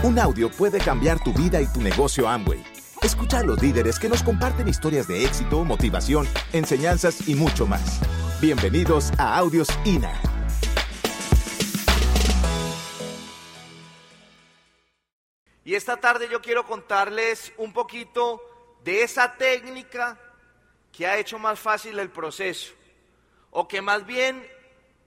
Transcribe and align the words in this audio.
Un 0.00 0.16
audio 0.20 0.48
puede 0.48 0.78
cambiar 0.78 1.18
tu 1.18 1.32
vida 1.32 1.60
y 1.60 1.66
tu 1.66 1.80
negocio 1.80 2.28
Amway. 2.28 2.62
Escucha 3.02 3.40
a 3.40 3.42
los 3.42 3.60
líderes 3.60 3.98
que 3.98 4.08
nos 4.08 4.22
comparten 4.22 4.68
historias 4.68 5.08
de 5.08 5.24
éxito, 5.24 5.64
motivación, 5.64 6.28
enseñanzas 6.52 7.28
y 7.28 7.34
mucho 7.34 7.66
más. 7.66 8.00
Bienvenidos 8.40 9.10
a 9.18 9.36
Audios 9.36 9.68
INA. 9.84 10.12
Y 15.64 15.74
esta 15.74 15.96
tarde 15.96 16.28
yo 16.30 16.40
quiero 16.40 16.64
contarles 16.64 17.52
un 17.56 17.72
poquito 17.72 18.40
de 18.84 19.02
esa 19.02 19.36
técnica 19.36 20.16
que 20.92 21.08
ha 21.08 21.18
hecho 21.18 21.40
más 21.40 21.58
fácil 21.58 21.98
el 21.98 22.10
proceso. 22.10 22.72
O 23.50 23.66
que 23.66 23.82
más 23.82 24.06
bien 24.06 24.46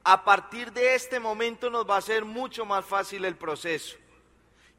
a 0.04 0.26
partir 0.26 0.74
de 0.74 0.96
este 0.96 1.22
momento 1.22 1.70
nos 1.70 1.90
va 1.90 1.96
a 1.96 2.02
ser 2.02 2.26
mucho 2.26 2.66
más 2.66 2.84
fácil 2.84 3.24
el 3.24 3.38
proceso. 3.38 4.01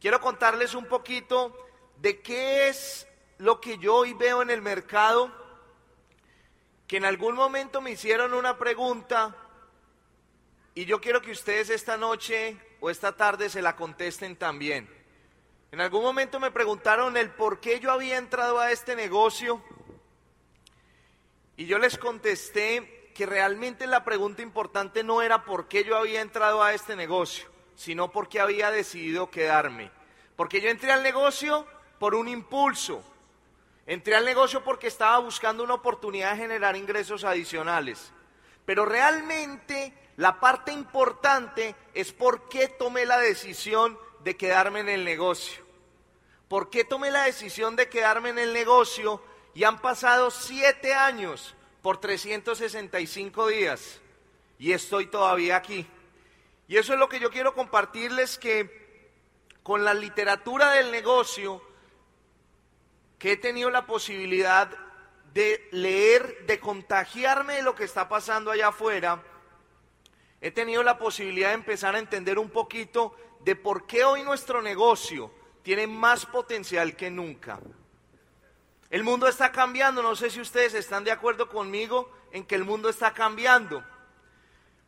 Quiero 0.03 0.21
contarles 0.21 0.75
un 0.75 0.87
poquito 0.87 1.57
de 1.99 2.21
qué 2.23 2.67
es 2.67 3.07
lo 3.39 3.61
que 3.61 3.79
yo 3.79 3.95
hoy 3.95 4.15
veo 4.15 4.43
en 4.43 4.51
el 4.51 4.61
mercado, 4.61 5.31
que 6.89 6.97
en 6.97 7.05
algún 7.05 7.37
momento 7.37 7.81
me 7.81 7.93
hicieron 7.93 8.35
una 8.35 8.59
pregunta 8.59 9.37
y 10.75 10.87
yo 10.87 11.01
quiero 11.01 11.23
que 11.23 11.31
ustedes 11.31 11.71
esta 11.71 11.97
noche 11.97 12.57
o 12.81 12.91
esta 12.91 13.17
tarde 13.17 13.49
se 13.49 13.63
la 13.63 13.77
contesten 13.77 14.35
también. 14.35 14.93
En 15.71 15.81
algún 15.81 16.03
momento 16.03 16.41
me 16.41 16.51
preguntaron 16.51 17.17
el 17.17 17.31
por 17.31 17.61
qué 17.61 17.79
yo 17.79 17.93
había 17.93 18.17
entrado 18.17 18.59
a 18.59 18.73
este 18.73 18.97
negocio 18.97 19.63
y 21.57 21.67
yo 21.67 21.79
les 21.79 21.97
contesté 21.97 23.13
que 23.15 23.25
realmente 23.25 23.87
la 23.87 24.05
pregunta 24.05 24.43
importante 24.43 25.05
no 25.05 25.23
era 25.23 25.45
por 25.45 25.69
qué 25.69 25.85
yo 25.85 25.97
había 25.97 26.23
entrado 26.23 26.61
a 26.61 26.75
este 26.75 26.97
negocio 26.97 27.52
sino 27.75 28.11
porque 28.11 28.41
había 28.41 28.71
decidido 28.71 29.31
quedarme. 29.31 29.91
Porque 30.37 30.61
yo 30.61 30.71
entré 30.71 30.93
al 30.93 31.03
negocio 31.03 31.67
por 31.99 32.15
un 32.15 32.29
impulso. 32.29 33.03
Entré 33.87 34.15
al 34.15 34.25
negocio 34.25 34.63
porque 34.63 34.87
estaba 34.87 35.19
buscando 35.19 35.65
una 35.65 35.75
oportunidad 35.75 36.33
de 36.33 36.39
generar 36.39 36.77
ingresos 36.77 37.25
adicionales. 37.25 38.13
Pero 38.65 38.85
realmente 38.85 39.93
la 40.17 40.39
parte 40.39 40.73
importante 40.73 41.75
es 41.95 42.13
por 42.13 42.49
qué 42.49 42.69
tomé 42.69 43.05
la 43.05 43.19
decisión 43.19 43.99
de 44.23 44.37
quedarme 44.37 44.81
en 44.81 44.89
el 44.89 45.05
negocio. 45.05 45.65
¿Por 46.49 46.71
qué 46.71 46.85
tomé 46.85 47.11
la 47.11 47.25
decisión 47.25 47.77
de 47.77 47.89
quedarme 47.89 48.31
en 48.31 48.39
el 48.39 48.53
negocio 48.53 49.23
y 49.55 49.65
han 49.65 49.81
pasado 49.81 50.31
siete 50.31 50.95
años 50.95 51.55
por 51.81 51.99
365 51.99 53.49
días 53.49 54.01
y 54.59 54.73
estoy 54.73 55.07
todavía 55.07 55.57
aquí? 55.57 55.87
Y 56.73 56.79
eso 56.79 56.95
es 56.95 56.99
lo 56.99 57.07
que 57.07 57.21
yo 57.21 57.31
quiero 57.31 57.53
compartirles 57.53 58.39
que 58.39 59.11
con 59.63 59.85
la 59.85 59.93
literatura 59.93 60.71
del 60.71 60.91
negocio 60.91 61.63
que 63.19 63.33
he 63.33 63.37
tenido 63.37 63.69
la 63.69 63.85
posibilidad 63.85 64.71
de 65.35 65.69
leer, 65.73 66.47
de 66.47 66.59
contagiarme 66.61 67.57
de 67.57 67.63
lo 67.63 67.75
que 67.75 67.85
está 67.85 68.09
pasando 68.09 68.51
allá 68.51 68.69
afuera, 68.69 69.23
he 70.41 70.51
tenido 70.51 70.83
la 70.83 70.97
posibilidad 70.97 71.49
de 71.49 71.57
empezar 71.57 71.95
a 71.95 71.99
entender 71.99 72.39
un 72.39 72.49
poquito 72.49 73.15
de 73.41 73.55
por 73.55 73.87
qué 73.87 74.05
hoy 74.05 74.23
nuestro 74.23 74.63
negocio 74.63 75.31
tiene 75.63 75.87
más 75.87 76.25
potencial 76.25 76.97
que 76.97 77.11
nunca. 77.11 77.61
El 78.89 79.05
mundo 79.05 79.29
está 79.29 79.53
cambiando, 79.53 80.03
no 80.03 80.17
sé 80.17 80.31
si 80.31 80.41
ustedes 80.41 80.73
están 80.73 81.05
de 81.05 81.11
acuerdo 81.11 81.51
conmigo 81.51 82.11
en 82.31 82.47
que 82.47 82.55
el 82.55 82.65
mundo 82.65 82.89
está 82.89 83.13
cambiando. 83.13 83.85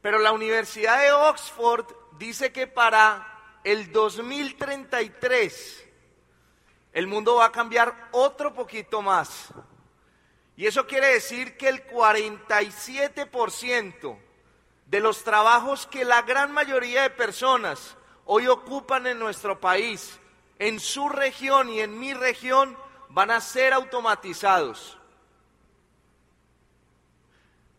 Pero 0.05 0.19
la 0.19 0.33
Universidad 0.33 1.00
de 1.00 1.12
Oxford 1.12 1.86
dice 2.19 2.52
que 2.52 2.66
para 2.66 3.58
el 3.64 3.91
2033 3.91 5.88
el 6.92 7.06
mundo 7.06 7.36
va 7.36 7.47
a 7.47 7.52
cambiar 7.52 8.10
otro 8.12 8.52
poquito 8.52 9.00
más. 9.00 9.48
Y 10.59 10.66
eso 10.66 10.87
quiere 10.87 11.14
decir 11.14 11.56
que 11.56 11.70
el 11.70 11.87
47% 11.87 14.19
de 14.84 15.00
los 15.00 15.25
trabajos 15.25 15.87
que 15.87 16.04
la 16.04 16.20
gran 16.20 16.53
mayoría 16.53 17.04
de 17.04 17.09
personas 17.09 17.97
hoy 18.26 18.47
ocupan 18.47 19.06
en 19.06 19.19
nuestro 19.19 19.59
país, 19.59 20.20
en 20.59 20.81
su 20.81 21.09
región 21.09 21.70
y 21.70 21.81
en 21.81 21.98
mi 21.98 22.12
región, 22.12 22.76
van 23.09 23.31
a 23.31 23.41
ser 23.41 23.72
automatizados. 23.72 24.98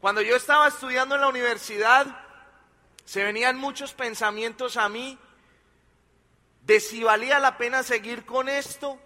Cuando 0.05 0.21
yo 0.21 0.35
estaba 0.35 0.67
estudiando 0.67 1.15
en 1.15 1.21
la 1.21 1.29
universidad, 1.29 2.05
se 3.05 3.23
venían 3.23 3.57
muchos 3.57 3.95
pensamientos 3.95 4.77
a 4.77 4.87
mí 4.87 5.17
de 6.61 6.79
si 6.79 7.03
valía 7.03 7.39
la 7.39 7.57
pena 7.57 7.81
seguir 7.81 8.23
con 8.23 8.47
esto, 8.47 8.99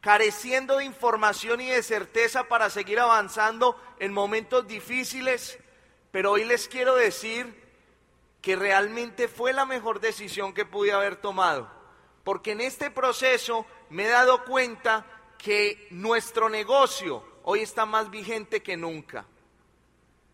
careciendo 0.00 0.78
de 0.78 0.84
información 0.84 1.60
y 1.60 1.68
de 1.68 1.80
certeza 1.84 2.48
para 2.48 2.70
seguir 2.70 2.98
avanzando 2.98 3.80
en 4.00 4.12
momentos 4.12 4.66
difíciles. 4.66 5.60
Pero 6.10 6.32
hoy 6.32 6.42
les 6.44 6.66
quiero 6.66 6.96
decir 6.96 7.46
que 8.40 8.56
realmente 8.56 9.28
fue 9.28 9.52
la 9.52 9.64
mejor 9.64 10.00
decisión 10.00 10.54
que 10.54 10.64
pude 10.64 10.90
haber 10.90 11.14
tomado. 11.14 11.70
Porque 12.24 12.50
en 12.50 12.62
este 12.62 12.90
proceso 12.90 13.64
me 13.90 14.06
he 14.06 14.08
dado 14.08 14.44
cuenta 14.44 15.06
que 15.38 15.86
nuestro 15.92 16.48
negocio 16.48 17.24
hoy 17.44 17.60
está 17.60 17.86
más 17.86 18.10
vigente 18.10 18.60
que 18.60 18.76
nunca. 18.76 19.24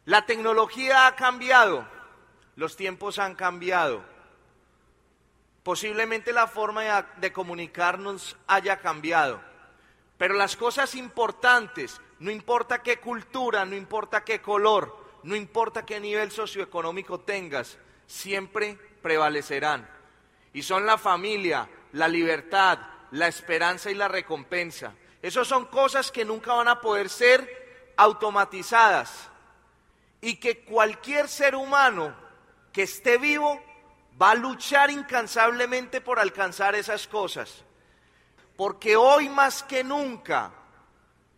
La 0.08 0.24
tecnología 0.24 1.06
ha 1.06 1.16
cambiado, 1.16 1.86
los 2.56 2.76
tiempos 2.76 3.18
han 3.18 3.34
cambiado. 3.34 4.02
Posiblemente 5.62 6.32
la 6.32 6.46
forma 6.46 7.02
de 7.18 7.30
comunicarnos 7.30 8.34
haya 8.46 8.78
cambiado. 8.78 9.38
Pero 10.16 10.32
las 10.32 10.56
cosas 10.56 10.94
importantes, 10.94 12.00
no 12.20 12.30
importa 12.30 12.82
qué 12.82 12.96
cultura, 13.00 13.66
no 13.66 13.76
importa 13.76 14.24
qué 14.24 14.40
color, 14.40 14.96
no 15.24 15.36
importa 15.36 15.84
qué 15.84 16.00
nivel 16.00 16.30
socioeconómico 16.30 17.20
tengas, 17.20 17.76
siempre 18.06 18.78
prevalecerán. 19.02 19.86
Y 20.54 20.62
son 20.62 20.86
la 20.86 20.96
familia, 20.96 21.68
la 21.92 22.08
libertad, 22.08 22.78
la 23.10 23.28
esperanza 23.28 23.90
y 23.90 23.94
la 23.94 24.08
recompensa. 24.08 24.94
Esas 25.20 25.46
son 25.46 25.66
cosas 25.66 26.10
que 26.10 26.24
nunca 26.24 26.54
van 26.54 26.68
a 26.68 26.80
poder 26.80 27.10
ser 27.10 27.92
automatizadas 27.98 29.28
y 30.20 30.36
que 30.36 30.64
cualquier 30.64 31.28
ser 31.28 31.54
humano 31.54 32.14
que 32.72 32.82
esté 32.82 33.18
vivo 33.18 33.60
va 34.20 34.32
a 34.32 34.34
luchar 34.34 34.90
incansablemente 34.90 36.00
por 36.00 36.18
alcanzar 36.18 36.74
esas 36.74 37.06
cosas. 37.06 37.64
Porque 38.56 38.96
hoy 38.96 39.28
más 39.28 39.62
que 39.62 39.84
nunca 39.84 40.52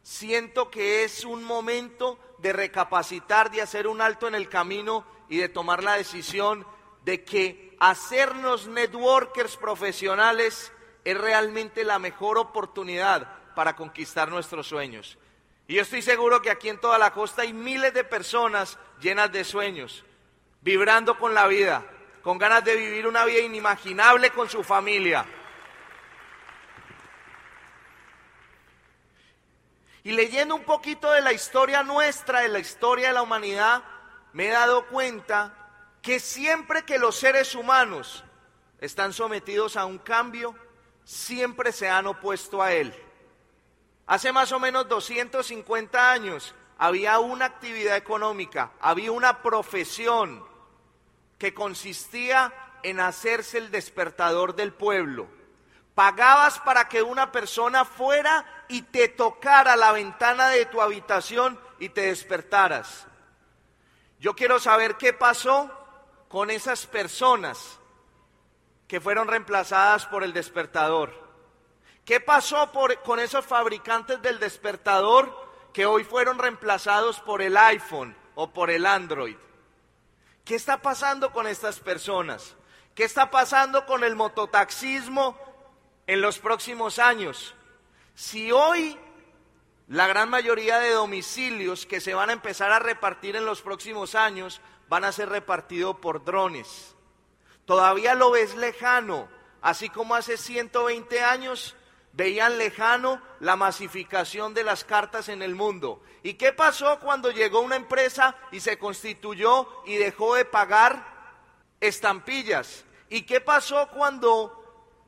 siento 0.03 0.71
que 0.71 1.05
es 1.05 1.25
un 1.25 1.45
momento 1.45 2.19
de 2.39 2.53
recapacitar, 2.53 3.51
de 3.51 3.63
hacer 3.63 3.87
un 3.87 4.01
alto 4.01 4.27
en 4.27 4.35
el 4.35 4.49
camino 4.49 5.05
y 5.29 5.37
de 5.37 5.49
tomar 5.49 5.85
la 5.85 5.95
decisión 5.95 6.67
de 7.05 7.25
que 7.25 7.77
hacernos 7.81 8.67
networkers 8.67 9.57
profesionales 9.57 10.73
es 11.05 11.19
realmente 11.19 11.85
la 11.85 11.99
mejor 11.99 12.39
oportunidad 12.39 13.55
para 13.55 13.77
conquistar 13.77 14.31
nuestros 14.31 14.67
sueños. 14.67 15.19
Y 15.71 15.75
yo 15.75 15.83
estoy 15.83 16.03
seguro 16.03 16.43
que 16.43 16.51
aquí 16.51 16.69
en 16.69 16.81
toda 16.81 16.99
la 16.99 17.13
costa 17.13 17.43
hay 17.43 17.53
miles 17.53 17.95
de 17.95 18.03
personas 18.03 18.77
llenas 19.01 19.31
de 19.31 19.45
sueños, 19.45 20.05
vibrando 20.63 21.17
con 21.17 21.33
la 21.33 21.47
vida, 21.47 21.87
con 22.23 22.39
ganas 22.39 22.65
de 22.65 22.75
vivir 22.75 23.07
una 23.07 23.25
vida 23.25 23.39
inimaginable 23.39 24.31
con 24.31 24.51
su 24.51 24.65
familia. 24.65 25.25
Y 30.03 30.11
leyendo 30.11 30.57
un 30.57 30.65
poquito 30.65 31.13
de 31.13 31.21
la 31.21 31.33
historia 31.33 31.85
nuestra, 31.85 32.41
de 32.41 32.49
la 32.49 32.59
historia 32.59 33.07
de 33.07 33.15
la 33.15 33.23
humanidad, 33.23 33.85
me 34.33 34.49
he 34.49 34.51
dado 34.51 34.89
cuenta 34.89 35.55
que 36.03 36.19
siempre 36.19 36.83
que 36.83 36.99
los 36.99 37.15
seres 37.15 37.55
humanos 37.55 38.25
están 38.81 39.13
sometidos 39.13 39.77
a 39.77 39.85
un 39.85 39.99
cambio, 39.99 40.57
siempre 41.05 41.71
se 41.71 41.89
han 41.89 42.09
opuesto 42.09 42.61
a 42.61 42.73
él. 42.73 42.93
Hace 44.07 44.33
más 44.33 44.53
o 44.53 44.59
menos 44.59 44.89
250 44.89 46.13
años 46.13 46.55
había 46.79 47.19
una 47.19 47.45
actividad 47.45 47.97
económica, 47.97 48.73
había 48.81 49.13
una 49.13 49.43
profesión 49.43 50.45
que 51.39 51.55
consistía 51.55 52.53
en 52.83 53.01
hacerse 53.01 53.59
el 53.59 53.71
despertador 53.71 54.55
del 54.55 54.73
pueblo. 54.73 55.27
Pagabas 55.95 56.59
para 56.61 56.89
que 56.89 57.03
una 57.03 57.31
persona 57.33 57.85
fuera 57.85 58.65
y 58.69 58.83
te 58.83 59.09
tocara 59.09 59.77
la 59.77 59.93
ventana 59.93 60.49
de 60.49 60.67
tu 60.67 60.81
habitación 60.81 61.59
y 61.79 61.91
te 61.91 62.03
despertaras. 62.03 63.07
Yo 64.19 64.35
quiero 64.35 64.59
saber 64.59 64.97
qué 64.97 65.13
pasó 65.13 65.71
con 66.29 66.51
esas 66.51 66.87
personas 66.87 67.79
que 68.87 69.01
fueron 69.01 69.29
reemplazadas 69.29 70.07
por 70.07 70.25
el 70.25 70.33
despertador. 70.33 71.30
¿Qué 72.05 72.21
pasó 72.21 72.71
con 73.05 73.21
esos 73.21 73.47
fabricantes 73.47 74.21
del 74.23 74.39
despertador 74.39 75.49
que 75.73 75.87
hoy 75.87 76.05
fueron 76.05 76.39
reemplazados 76.39 77.21
por 77.21 77.43
el 77.43 77.57
iPhone 77.57 78.17
o 78.35 78.51
por 78.51 78.71
el 78.71 78.87
Android? 78.87 79.37
¿Qué 80.45 80.55
está 80.55 80.83
pasando 80.83 81.33
con 81.33 81.47
estas 81.47 81.79
personas? 81.79 82.57
¿Qué 82.95 83.05
está 83.05 83.31
pasando 83.31 83.87
con 83.87 84.03
el 84.03 84.17
mototaxismo 84.17 85.39
en 86.11 86.21
los 86.21 86.41
próximos 86.41 86.99
años. 86.99 87.55
Si 88.17 88.51
hoy 88.51 88.99
la 89.87 90.09
gran 90.09 90.29
mayoría 90.29 90.81
de 90.81 90.91
domicilios 90.91 91.87
que 91.87 92.01
se 92.01 92.15
van 92.15 92.31
a 92.31 92.33
empezar 92.33 92.73
a 92.73 92.81
repartir 92.81 93.37
en 93.37 93.47
los 93.47 93.63
próximos 93.63 94.17
años 94.17 94.61
van 94.89 95.05
a 95.05 95.13
ser 95.13 95.29
repartidos 95.29 95.97
por 95.99 96.25
drones. 96.25 96.97
Todavía 97.65 98.17
lo 98.17 98.33
ves 98.33 98.57
lejano, 98.57 99.29
así 99.63 99.89
como 99.89 100.17
hace 100.17 100.37
120 100.37 101.23
años 101.23 101.77
veían 102.13 102.59
lejano 102.59 103.23
la 103.41 103.57
masificación 103.57 104.55
de 104.55 104.65
las 104.65 104.85
cartas 104.85 105.29
en 105.29 105.43
el 105.43 105.55
mundo. 105.55 106.03
¿Y 106.23 106.35
qué 106.35 106.53
pasó 106.53 106.99
cuando 107.01 107.31
llegó 107.31 107.61
una 107.61 107.77
empresa 107.77 108.37
y 108.53 108.61
se 108.61 108.79
constituyó 108.79 109.69
y 109.87 109.97
dejó 109.97 110.35
de 110.35 110.45
pagar 110.45 111.05
estampillas? 111.81 112.85
¿Y 113.09 113.23
qué 113.23 113.41
pasó 113.41 113.89
cuando 113.89 114.57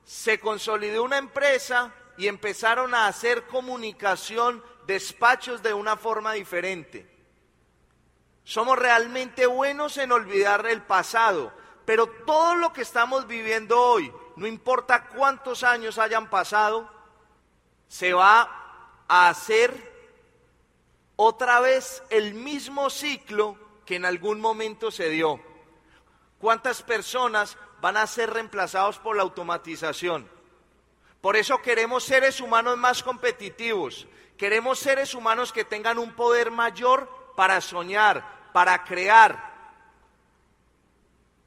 se 0.05 0.41
consolidó 0.41 1.05
una 1.05 1.19
empresa 1.19 1.93
y 2.17 2.29
empezaron 2.29 2.95
a 2.95 3.07
hacer 3.07 3.47
comunicación, 3.47 4.63
despachos 4.87 5.63
de 5.63 5.75
una 5.75 5.97
forma 5.97 6.33
diferente? 6.33 7.09
Somos 8.45 8.79
realmente 8.79 9.47
buenos 9.47 9.99
en 9.99 10.11
olvidar 10.11 10.67
el 10.67 10.83
pasado, 10.83 11.53
pero 11.85 12.07
todo 12.27 12.57
lo 12.57 12.73
que 12.73 12.83
estamos 12.83 13.27
viviendo 13.27 13.81
hoy, 13.81 14.13
no 14.37 14.47
importa 14.47 15.09
cuántos 15.09 15.63
años 15.63 15.99
hayan 15.99 16.29
pasado, 16.29 16.92
se 17.93 18.15
va 18.15 19.05
a 19.07 19.29
hacer 19.29 19.93
otra 21.17 21.61
vez 21.61 22.03
el 22.09 22.33
mismo 22.33 22.89
ciclo 22.89 23.59
que 23.85 23.97
en 23.97 24.07
algún 24.07 24.41
momento 24.41 24.91
se 24.91 25.11
dio. 25.11 25.39
¿Cuántas 26.39 26.83
personas 26.83 27.59
van 27.83 27.99
a 27.99 28.07
ser 28.07 28.31
reemplazados 28.31 28.99
por 28.99 29.15
la 29.15 29.25
automatización? 29.25 30.27
Por 31.21 31.37
eso 31.37 31.61
queremos 31.61 32.05
seres 32.05 32.41
humanos 32.41 32.79
más 32.79 33.03
competitivos, 33.03 34.07
queremos 34.39 34.79
seres 34.79 35.15
humanos 35.15 35.53
que 35.53 35.67
tengan 35.67 35.99
un 35.99 36.13
poder 36.15 36.51
mayor 36.51 37.11
para 37.37 37.61
soñar, 37.61 38.51
para 38.55 38.85
crear, 38.85 39.53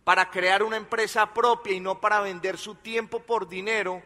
para 0.04 0.30
crear 0.30 0.62
una 0.62 0.78
empresa 0.78 1.34
propia 1.34 1.74
y 1.74 1.80
no 1.80 2.00
para 2.00 2.20
vender 2.20 2.60
su 2.60 2.76
tiempo 2.76 3.20
por 3.20 3.50
dinero, 3.50 4.04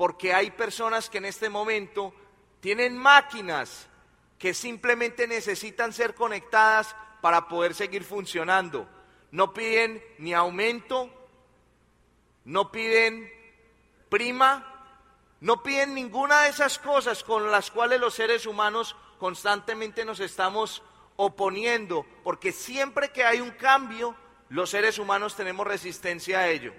porque 0.00 0.32
hay 0.32 0.50
personas 0.50 1.10
que 1.10 1.18
en 1.18 1.26
este 1.26 1.50
momento 1.50 2.14
tienen 2.60 2.96
máquinas 2.96 3.86
que 4.38 4.54
simplemente 4.54 5.26
necesitan 5.26 5.92
ser 5.92 6.14
conectadas 6.14 6.96
para 7.20 7.48
poder 7.48 7.74
seguir 7.74 8.04
funcionando. 8.04 8.88
No 9.30 9.52
piden 9.52 10.02
ni 10.16 10.32
aumento, 10.32 11.10
no 12.46 12.72
piden 12.72 13.30
prima, 14.08 14.96
no 15.38 15.62
piden 15.62 15.94
ninguna 15.94 16.44
de 16.44 16.48
esas 16.48 16.78
cosas 16.78 17.22
con 17.22 17.50
las 17.50 17.70
cuales 17.70 18.00
los 18.00 18.14
seres 18.14 18.46
humanos 18.46 18.96
constantemente 19.18 20.06
nos 20.06 20.20
estamos 20.20 20.82
oponiendo, 21.16 22.06
porque 22.24 22.52
siempre 22.52 23.12
que 23.12 23.24
hay 23.24 23.42
un 23.42 23.50
cambio, 23.50 24.16
los 24.48 24.70
seres 24.70 24.98
humanos 24.98 25.36
tenemos 25.36 25.66
resistencia 25.66 26.38
a 26.38 26.48
ello. 26.48 26.72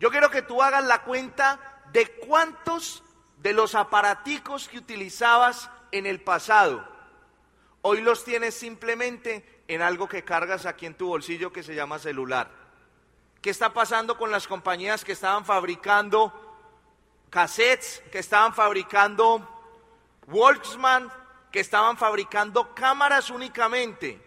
Yo 0.00 0.10
quiero 0.10 0.32
que 0.32 0.42
tú 0.42 0.60
hagas 0.60 0.84
la 0.84 1.04
cuenta 1.04 1.67
de 1.92 2.06
cuántos 2.26 3.02
de 3.38 3.52
los 3.52 3.74
aparaticos 3.74 4.68
que 4.68 4.78
utilizabas 4.78 5.70
en 5.92 6.06
el 6.06 6.20
pasado, 6.20 6.86
hoy 7.82 8.00
los 8.00 8.24
tienes 8.24 8.54
simplemente 8.54 9.62
en 9.68 9.82
algo 9.82 10.08
que 10.08 10.24
cargas 10.24 10.66
aquí 10.66 10.86
en 10.86 10.94
tu 10.94 11.08
bolsillo 11.08 11.52
que 11.52 11.62
se 11.62 11.74
llama 11.74 11.98
celular. 11.98 12.50
¿Qué 13.40 13.50
está 13.50 13.72
pasando 13.72 14.18
con 14.18 14.30
las 14.30 14.48
compañías 14.48 15.04
que 15.04 15.12
estaban 15.12 15.44
fabricando 15.44 16.32
cassettes, 17.30 18.02
que 18.10 18.18
estaban 18.18 18.54
fabricando 18.54 19.46
Walkman, 20.26 21.12
que 21.52 21.60
estaban 21.60 21.96
fabricando 21.96 22.74
cámaras 22.74 23.30
únicamente 23.30 24.20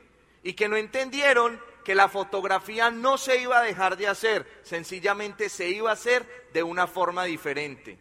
y 0.43 0.53
que 0.53 0.67
no 0.67 0.75
entendieron 0.75 1.61
que 1.83 1.95
la 1.95 2.09
fotografía 2.09 2.91
no 2.91 3.17
se 3.17 3.41
iba 3.41 3.59
a 3.59 3.63
dejar 3.63 3.97
de 3.97 4.07
hacer, 4.07 4.61
sencillamente 4.63 5.49
se 5.49 5.69
iba 5.69 5.89
a 5.89 5.93
hacer 5.93 6.49
de 6.53 6.63
una 6.63 6.87
forma 6.87 7.25
diferente. 7.25 7.97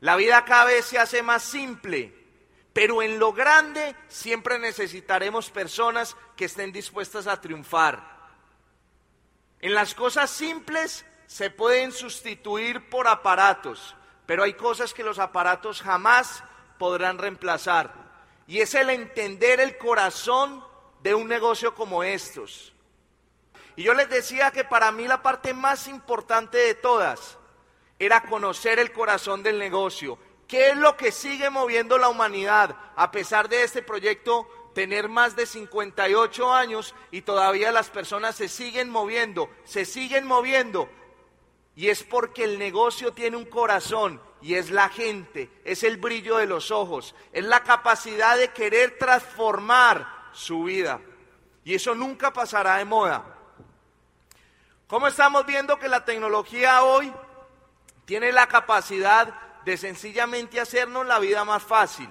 La 0.00 0.16
vida 0.16 0.44
cada 0.44 0.66
vez 0.66 0.84
se 0.84 0.98
hace 0.98 1.22
más 1.22 1.42
simple, 1.42 2.12
pero 2.72 3.02
en 3.02 3.18
lo 3.18 3.32
grande 3.32 3.96
siempre 4.08 4.58
necesitaremos 4.58 5.50
personas 5.50 6.16
que 6.36 6.44
estén 6.44 6.72
dispuestas 6.72 7.26
a 7.26 7.40
triunfar. 7.40 8.16
En 9.60 9.74
las 9.74 9.94
cosas 9.94 10.30
simples 10.30 11.06
se 11.26 11.50
pueden 11.50 11.92
sustituir 11.92 12.90
por 12.90 13.08
aparatos, 13.08 13.96
pero 14.26 14.42
hay 14.42 14.54
cosas 14.54 14.92
que 14.92 15.02
los 15.02 15.18
aparatos 15.18 15.80
jamás 15.80 16.44
podrán 16.78 17.18
reemplazar. 17.18 17.94
Y 18.46 18.60
es 18.60 18.74
el 18.74 18.90
entender 18.90 19.60
el 19.60 19.78
corazón 19.78 20.62
de 21.06 21.14
un 21.14 21.28
negocio 21.28 21.72
como 21.72 22.02
estos. 22.02 22.72
Y 23.76 23.84
yo 23.84 23.94
les 23.94 24.10
decía 24.10 24.50
que 24.50 24.64
para 24.64 24.90
mí 24.90 25.06
la 25.06 25.22
parte 25.22 25.54
más 25.54 25.86
importante 25.86 26.58
de 26.58 26.74
todas 26.74 27.38
era 27.96 28.22
conocer 28.22 28.80
el 28.80 28.90
corazón 28.90 29.44
del 29.44 29.56
negocio. 29.56 30.18
¿Qué 30.48 30.70
es 30.70 30.76
lo 30.76 30.96
que 30.96 31.12
sigue 31.12 31.48
moviendo 31.48 31.96
la 31.96 32.08
humanidad 32.08 32.74
a 32.96 33.12
pesar 33.12 33.48
de 33.48 33.62
este 33.62 33.82
proyecto 33.82 34.48
tener 34.74 35.08
más 35.08 35.36
de 35.36 35.46
58 35.46 36.52
años 36.52 36.92
y 37.12 37.22
todavía 37.22 37.70
las 37.70 37.88
personas 37.88 38.34
se 38.34 38.48
siguen 38.48 38.90
moviendo, 38.90 39.48
se 39.62 39.84
siguen 39.84 40.26
moviendo? 40.26 40.88
Y 41.76 41.86
es 41.86 42.02
porque 42.02 42.42
el 42.42 42.58
negocio 42.58 43.12
tiene 43.12 43.36
un 43.36 43.44
corazón 43.44 44.20
y 44.42 44.54
es 44.54 44.72
la 44.72 44.88
gente, 44.88 45.50
es 45.64 45.84
el 45.84 45.98
brillo 45.98 46.38
de 46.38 46.46
los 46.46 46.72
ojos, 46.72 47.14
es 47.32 47.44
la 47.44 47.62
capacidad 47.62 48.36
de 48.36 48.48
querer 48.48 48.98
transformar 48.98 50.15
su 50.36 50.64
vida. 50.64 51.00
Y 51.64 51.74
eso 51.74 51.94
nunca 51.94 52.32
pasará 52.32 52.76
de 52.76 52.84
moda. 52.84 53.24
¿Cómo 54.86 55.08
estamos 55.08 55.44
viendo 55.46 55.78
que 55.78 55.88
la 55.88 56.04
tecnología 56.04 56.84
hoy 56.84 57.12
tiene 58.04 58.30
la 58.30 58.46
capacidad 58.46 59.34
de 59.64 59.76
sencillamente 59.76 60.60
hacernos 60.60 61.06
la 61.06 61.18
vida 61.18 61.44
más 61.44 61.62
fácil? 61.62 62.08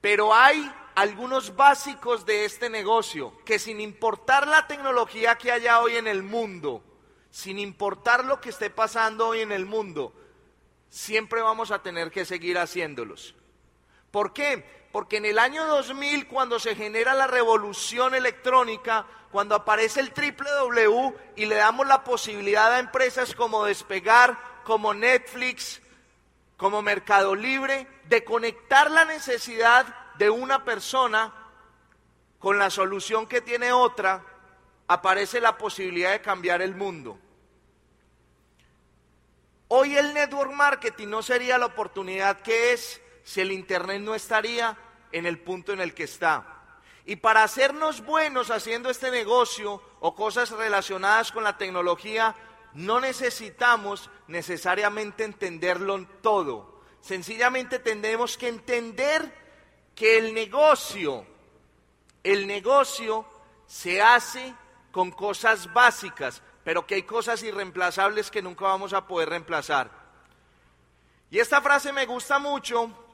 Pero 0.00 0.34
hay 0.34 0.72
algunos 0.94 1.54
básicos 1.54 2.24
de 2.24 2.44
este 2.44 2.70
negocio 2.70 3.34
que 3.44 3.58
sin 3.58 3.80
importar 3.80 4.48
la 4.48 4.66
tecnología 4.66 5.36
que 5.36 5.52
haya 5.52 5.80
hoy 5.80 5.96
en 5.96 6.06
el 6.06 6.22
mundo, 6.22 6.82
sin 7.30 7.58
importar 7.58 8.24
lo 8.24 8.40
que 8.40 8.48
esté 8.48 8.70
pasando 8.70 9.28
hoy 9.28 9.40
en 9.40 9.52
el 9.52 9.66
mundo, 9.66 10.14
siempre 10.88 11.42
vamos 11.42 11.70
a 11.70 11.82
tener 11.82 12.10
que 12.10 12.24
seguir 12.24 12.56
haciéndolos. 12.56 13.34
¿Por 14.10 14.32
qué? 14.32 14.77
Porque 14.92 15.18
en 15.18 15.26
el 15.26 15.38
año 15.38 15.66
2000, 15.66 16.28
cuando 16.28 16.58
se 16.58 16.74
genera 16.74 17.14
la 17.14 17.26
revolución 17.26 18.14
electrónica, 18.14 19.06
cuando 19.30 19.54
aparece 19.54 20.00
el 20.00 20.12
triple 20.12 20.50
W 20.50 21.14
y 21.36 21.46
le 21.46 21.56
damos 21.56 21.86
la 21.86 22.04
posibilidad 22.04 22.72
a 22.72 22.78
empresas 22.78 23.34
como 23.34 23.64
Despegar, 23.64 24.38
como 24.64 24.94
Netflix, 24.94 25.82
como 26.56 26.80
Mercado 26.82 27.34
Libre, 27.34 27.86
de 28.08 28.24
conectar 28.24 28.90
la 28.90 29.04
necesidad 29.04 29.86
de 30.16 30.30
una 30.30 30.64
persona 30.64 31.32
con 32.38 32.58
la 32.58 32.70
solución 32.70 33.26
que 33.26 33.40
tiene 33.40 33.72
otra, 33.72 34.24
aparece 34.86 35.40
la 35.40 35.58
posibilidad 35.58 36.12
de 36.12 36.22
cambiar 36.22 36.62
el 36.62 36.74
mundo. 36.74 37.18
Hoy 39.68 39.96
el 39.96 40.14
network 40.14 40.52
marketing 40.52 41.08
no 41.08 41.22
sería 41.22 41.58
la 41.58 41.66
oportunidad 41.66 42.40
que 42.40 42.72
es 42.72 43.02
si 43.28 43.42
el 43.42 43.52
Internet 43.52 44.00
no 44.00 44.14
estaría 44.14 44.74
en 45.12 45.26
el 45.26 45.38
punto 45.38 45.74
en 45.74 45.82
el 45.82 45.92
que 45.92 46.04
está. 46.04 46.62
Y 47.04 47.16
para 47.16 47.42
hacernos 47.42 48.02
buenos 48.02 48.50
haciendo 48.50 48.88
este 48.88 49.10
negocio 49.10 49.82
o 50.00 50.14
cosas 50.14 50.50
relacionadas 50.50 51.30
con 51.30 51.44
la 51.44 51.58
tecnología, 51.58 52.34
no 52.72 53.00
necesitamos 53.00 54.08
necesariamente 54.28 55.24
entenderlo 55.24 56.06
todo. 56.22 56.80
Sencillamente 57.02 57.78
tenemos 57.78 58.38
que 58.38 58.48
entender 58.48 59.30
que 59.94 60.16
el 60.16 60.32
negocio, 60.32 61.26
el 62.24 62.46
negocio 62.46 63.26
se 63.66 64.00
hace 64.00 64.54
con 64.90 65.10
cosas 65.10 65.70
básicas, 65.74 66.42
pero 66.64 66.86
que 66.86 66.94
hay 66.94 67.02
cosas 67.02 67.42
irreemplazables 67.42 68.30
que 68.30 68.40
nunca 68.40 68.64
vamos 68.64 68.94
a 68.94 69.06
poder 69.06 69.28
reemplazar. 69.28 69.90
Y 71.30 71.38
esta 71.40 71.60
frase 71.60 71.92
me 71.92 72.06
gusta 72.06 72.38
mucho 72.38 73.04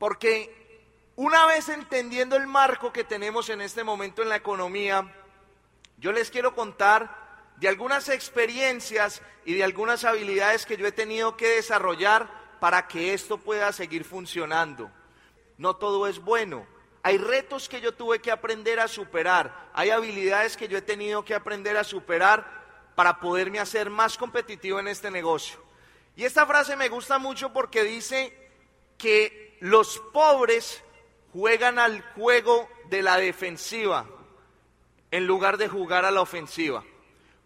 porque 0.00 1.12
una 1.14 1.44
vez 1.44 1.68
entendiendo 1.68 2.34
el 2.34 2.46
marco 2.46 2.90
que 2.90 3.04
tenemos 3.04 3.50
en 3.50 3.60
este 3.60 3.84
momento 3.84 4.22
en 4.22 4.30
la 4.30 4.36
economía, 4.36 5.14
yo 5.98 6.10
les 6.10 6.30
quiero 6.30 6.54
contar 6.54 7.52
de 7.58 7.68
algunas 7.68 8.08
experiencias 8.08 9.20
y 9.44 9.52
de 9.52 9.62
algunas 9.62 10.06
habilidades 10.06 10.64
que 10.64 10.78
yo 10.78 10.86
he 10.86 10.92
tenido 10.92 11.36
que 11.36 11.48
desarrollar 11.48 12.30
para 12.60 12.88
que 12.88 13.12
esto 13.12 13.36
pueda 13.36 13.72
seguir 13.72 14.04
funcionando. 14.04 14.90
No 15.58 15.76
todo 15.76 16.06
es 16.06 16.18
bueno. 16.18 16.66
Hay 17.02 17.18
retos 17.18 17.68
que 17.68 17.82
yo 17.82 17.92
tuve 17.92 18.20
que 18.20 18.30
aprender 18.30 18.80
a 18.80 18.88
superar, 18.88 19.68
hay 19.74 19.90
habilidades 19.90 20.56
que 20.56 20.66
yo 20.66 20.78
he 20.78 20.82
tenido 20.82 21.26
que 21.26 21.34
aprender 21.34 21.76
a 21.76 21.84
superar 21.84 22.46
para 22.94 23.20
poderme 23.20 23.58
hacer 23.58 23.90
más 23.90 24.16
competitivo 24.16 24.80
en 24.80 24.88
este 24.88 25.10
negocio. 25.10 25.60
Y 26.16 26.24
esta 26.24 26.46
frase 26.46 26.74
me 26.74 26.88
gusta 26.88 27.18
mucho 27.18 27.52
porque 27.52 27.84
dice 27.84 28.50
que 28.96 29.49
los 29.60 29.98
pobres 30.12 30.82
juegan 31.32 31.78
al 31.78 32.02
juego 32.14 32.68
de 32.88 33.02
la 33.02 33.18
defensiva 33.18 34.06
en 35.10 35.26
lugar 35.26 35.58
de 35.58 35.68
jugar 35.68 36.04
a 36.04 36.10
la 36.10 36.22
ofensiva. 36.22 36.82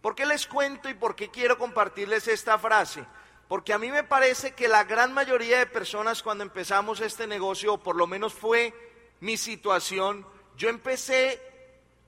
¿Por 0.00 0.14
qué 0.14 0.24
les 0.26 0.46
cuento 0.46 0.88
y 0.88 0.94
por 0.94 1.16
qué 1.16 1.30
quiero 1.30 1.58
compartirles 1.58 2.28
esta 2.28 2.58
frase? 2.58 3.04
Porque 3.48 3.72
a 3.72 3.78
mí 3.78 3.90
me 3.90 4.04
parece 4.04 4.52
que 4.52 4.68
la 4.68 4.84
gran 4.84 5.12
mayoría 5.12 5.58
de 5.58 5.66
personas 5.66 6.22
cuando 6.22 6.44
empezamos 6.44 7.00
este 7.00 7.26
negocio, 7.26 7.74
o 7.74 7.82
por 7.82 7.96
lo 7.96 8.06
menos 8.06 8.32
fue 8.32 8.72
mi 9.20 9.36
situación, 9.36 10.26
yo 10.56 10.68
empecé 10.68 11.40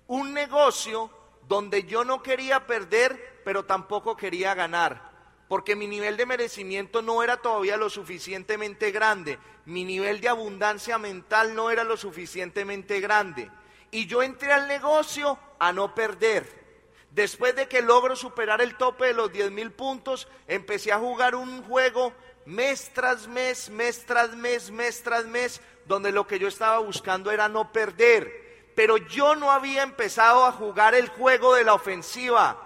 un 0.06 0.32
negocio 0.32 1.10
donde 1.48 1.84
yo 1.84 2.04
no 2.04 2.22
quería 2.22 2.66
perder, 2.66 3.40
pero 3.44 3.64
tampoco 3.64 4.16
quería 4.16 4.54
ganar 4.54 5.15
porque 5.48 5.76
mi 5.76 5.86
nivel 5.86 6.16
de 6.16 6.26
merecimiento 6.26 7.02
no 7.02 7.22
era 7.22 7.36
todavía 7.36 7.76
lo 7.76 7.88
suficientemente 7.88 8.90
grande, 8.90 9.38
mi 9.64 9.84
nivel 9.84 10.20
de 10.20 10.28
abundancia 10.28 10.98
mental 10.98 11.54
no 11.54 11.70
era 11.70 11.84
lo 11.84 11.96
suficientemente 11.96 13.00
grande. 13.00 13.50
Y 13.90 14.06
yo 14.06 14.22
entré 14.22 14.52
al 14.52 14.68
negocio 14.68 15.38
a 15.58 15.72
no 15.72 15.94
perder. 15.94 16.66
Después 17.10 17.56
de 17.56 17.66
que 17.66 17.80
logro 17.80 18.14
superar 18.14 18.60
el 18.60 18.76
tope 18.76 19.06
de 19.06 19.14
los 19.14 19.32
10 19.32 19.50
mil 19.50 19.72
puntos, 19.72 20.28
empecé 20.46 20.92
a 20.92 20.98
jugar 20.98 21.34
un 21.34 21.62
juego 21.62 22.12
mes 22.44 22.90
tras 22.92 23.26
mes, 23.26 23.70
mes 23.70 24.04
tras 24.04 24.36
mes, 24.36 24.70
mes 24.70 25.02
tras 25.02 25.24
mes, 25.24 25.60
donde 25.86 26.12
lo 26.12 26.26
que 26.26 26.38
yo 26.38 26.48
estaba 26.48 26.78
buscando 26.78 27.30
era 27.30 27.48
no 27.48 27.72
perder. 27.72 28.72
Pero 28.74 28.98
yo 28.98 29.34
no 29.34 29.50
había 29.50 29.82
empezado 29.82 30.44
a 30.44 30.52
jugar 30.52 30.94
el 30.94 31.08
juego 31.08 31.54
de 31.54 31.64
la 31.64 31.74
ofensiva 31.74 32.65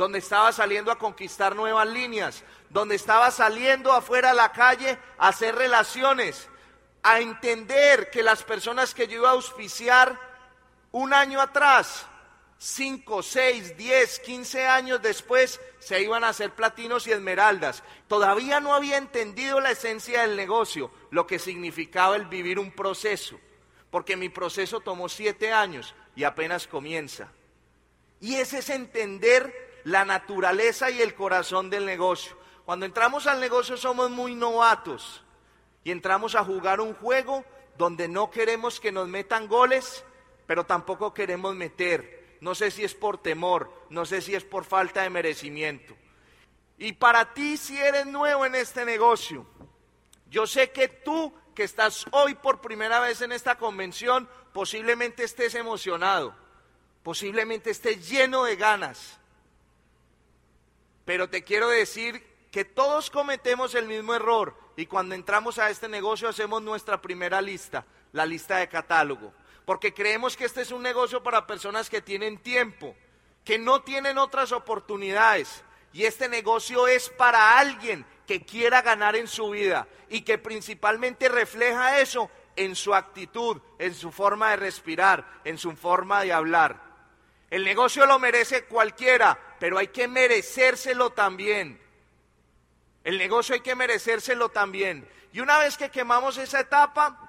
donde 0.00 0.20
estaba 0.20 0.50
saliendo 0.50 0.90
a 0.90 0.96
conquistar 0.96 1.54
nuevas 1.54 1.86
líneas, 1.86 2.42
donde 2.70 2.94
estaba 2.94 3.30
saliendo 3.30 3.92
afuera 3.92 4.30
a 4.30 4.34
la 4.34 4.50
calle 4.50 4.98
a 5.18 5.28
hacer 5.28 5.54
relaciones, 5.54 6.48
a 7.02 7.20
entender 7.20 8.08
que 8.10 8.22
las 8.22 8.42
personas 8.42 8.94
que 8.94 9.06
yo 9.06 9.16
iba 9.16 9.28
a 9.28 9.32
auspiciar 9.32 10.18
un 10.92 11.12
año 11.12 11.38
atrás, 11.38 12.06
cinco, 12.56 13.22
seis, 13.22 13.76
diez, 13.76 14.20
quince 14.20 14.66
años 14.66 15.02
después, 15.02 15.60
se 15.80 16.00
iban 16.00 16.24
a 16.24 16.30
hacer 16.30 16.54
platinos 16.54 17.06
y 17.06 17.12
esmeraldas. 17.12 17.82
Todavía 18.08 18.58
no 18.58 18.72
había 18.72 18.96
entendido 18.96 19.60
la 19.60 19.72
esencia 19.72 20.22
del 20.22 20.34
negocio, 20.34 20.90
lo 21.10 21.26
que 21.26 21.38
significaba 21.38 22.16
el 22.16 22.24
vivir 22.24 22.58
un 22.58 22.72
proceso, 22.72 23.38
porque 23.90 24.16
mi 24.16 24.30
proceso 24.30 24.80
tomó 24.80 25.10
siete 25.10 25.52
años 25.52 25.94
y 26.16 26.24
apenas 26.24 26.66
comienza. 26.66 27.28
Y 28.18 28.36
ese 28.36 28.60
es 28.60 28.70
entender 28.70 29.69
la 29.90 30.04
naturaleza 30.04 30.90
y 30.90 31.02
el 31.02 31.14
corazón 31.14 31.68
del 31.68 31.84
negocio. 31.84 32.36
Cuando 32.64 32.86
entramos 32.86 33.26
al 33.26 33.40
negocio 33.40 33.76
somos 33.76 34.10
muy 34.10 34.34
novatos 34.34 35.22
y 35.82 35.90
entramos 35.90 36.36
a 36.36 36.44
jugar 36.44 36.80
un 36.80 36.94
juego 36.94 37.44
donde 37.76 38.06
no 38.06 38.30
queremos 38.30 38.78
que 38.78 38.92
nos 38.92 39.08
metan 39.08 39.48
goles, 39.48 40.04
pero 40.46 40.64
tampoco 40.64 41.12
queremos 41.12 41.56
meter. 41.56 42.36
No 42.40 42.54
sé 42.54 42.70
si 42.70 42.84
es 42.84 42.94
por 42.94 43.18
temor, 43.18 43.72
no 43.90 44.06
sé 44.06 44.20
si 44.20 44.34
es 44.34 44.44
por 44.44 44.64
falta 44.64 45.02
de 45.02 45.10
merecimiento. 45.10 45.96
Y 46.78 46.92
para 46.92 47.34
ti 47.34 47.56
si 47.56 47.76
eres 47.76 48.06
nuevo 48.06 48.46
en 48.46 48.54
este 48.54 48.84
negocio, 48.84 49.44
yo 50.30 50.46
sé 50.46 50.70
que 50.70 50.88
tú 50.88 51.34
que 51.54 51.64
estás 51.64 52.06
hoy 52.12 52.34
por 52.34 52.60
primera 52.60 53.00
vez 53.00 53.20
en 53.22 53.32
esta 53.32 53.58
convención, 53.58 54.28
posiblemente 54.52 55.24
estés 55.24 55.56
emocionado, 55.56 56.34
posiblemente 57.02 57.70
estés 57.70 58.08
lleno 58.08 58.44
de 58.44 58.54
ganas, 58.56 59.20
pero 61.04 61.28
te 61.28 61.44
quiero 61.44 61.68
decir 61.68 62.24
que 62.50 62.64
todos 62.64 63.10
cometemos 63.10 63.74
el 63.74 63.86
mismo 63.86 64.14
error 64.14 64.56
y 64.76 64.86
cuando 64.86 65.14
entramos 65.14 65.58
a 65.58 65.70
este 65.70 65.88
negocio 65.88 66.28
hacemos 66.28 66.62
nuestra 66.62 67.00
primera 67.00 67.40
lista, 67.40 67.84
la 68.12 68.26
lista 68.26 68.56
de 68.56 68.68
catálogo, 68.68 69.32
porque 69.64 69.94
creemos 69.94 70.36
que 70.36 70.44
este 70.44 70.62
es 70.62 70.70
un 70.70 70.82
negocio 70.82 71.22
para 71.22 71.46
personas 71.46 71.88
que 71.90 72.02
tienen 72.02 72.38
tiempo, 72.38 72.94
que 73.44 73.58
no 73.58 73.82
tienen 73.82 74.18
otras 74.18 74.52
oportunidades 74.52 75.62
y 75.92 76.04
este 76.04 76.28
negocio 76.28 76.86
es 76.86 77.08
para 77.08 77.58
alguien 77.58 78.04
que 78.26 78.44
quiera 78.44 78.82
ganar 78.82 79.16
en 79.16 79.26
su 79.26 79.50
vida 79.50 79.88
y 80.08 80.22
que 80.22 80.38
principalmente 80.38 81.28
refleja 81.28 82.00
eso 82.00 82.30
en 82.56 82.76
su 82.76 82.94
actitud, 82.94 83.60
en 83.78 83.94
su 83.94 84.12
forma 84.12 84.50
de 84.50 84.56
respirar, 84.56 85.40
en 85.44 85.58
su 85.58 85.72
forma 85.72 86.22
de 86.22 86.32
hablar. 86.32 86.80
El 87.50 87.64
negocio 87.64 88.06
lo 88.06 88.18
merece 88.18 88.66
cualquiera, 88.66 89.49
pero 89.60 89.78
hay 89.78 89.88
que 89.88 90.08
merecérselo 90.08 91.10
también. 91.10 91.78
El 93.04 93.18
negocio 93.18 93.54
hay 93.54 93.60
que 93.60 93.76
merecérselo 93.76 94.48
también. 94.48 95.06
Y 95.32 95.40
una 95.40 95.58
vez 95.58 95.76
que 95.76 95.90
quemamos 95.90 96.38
esa 96.38 96.60
etapa, 96.60 97.28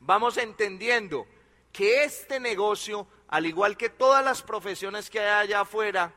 vamos 0.00 0.36
entendiendo 0.38 1.26
que 1.72 2.04
este 2.04 2.38
negocio, 2.38 3.08
al 3.26 3.44
igual 3.44 3.76
que 3.76 3.90
todas 3.90 4.24
las 4.24 4.42
profesiones 4.42 5.10
que 5.10 5.18
hay 5.18 5.48
allá 5.48 5.60
afuera, 5.60 6.14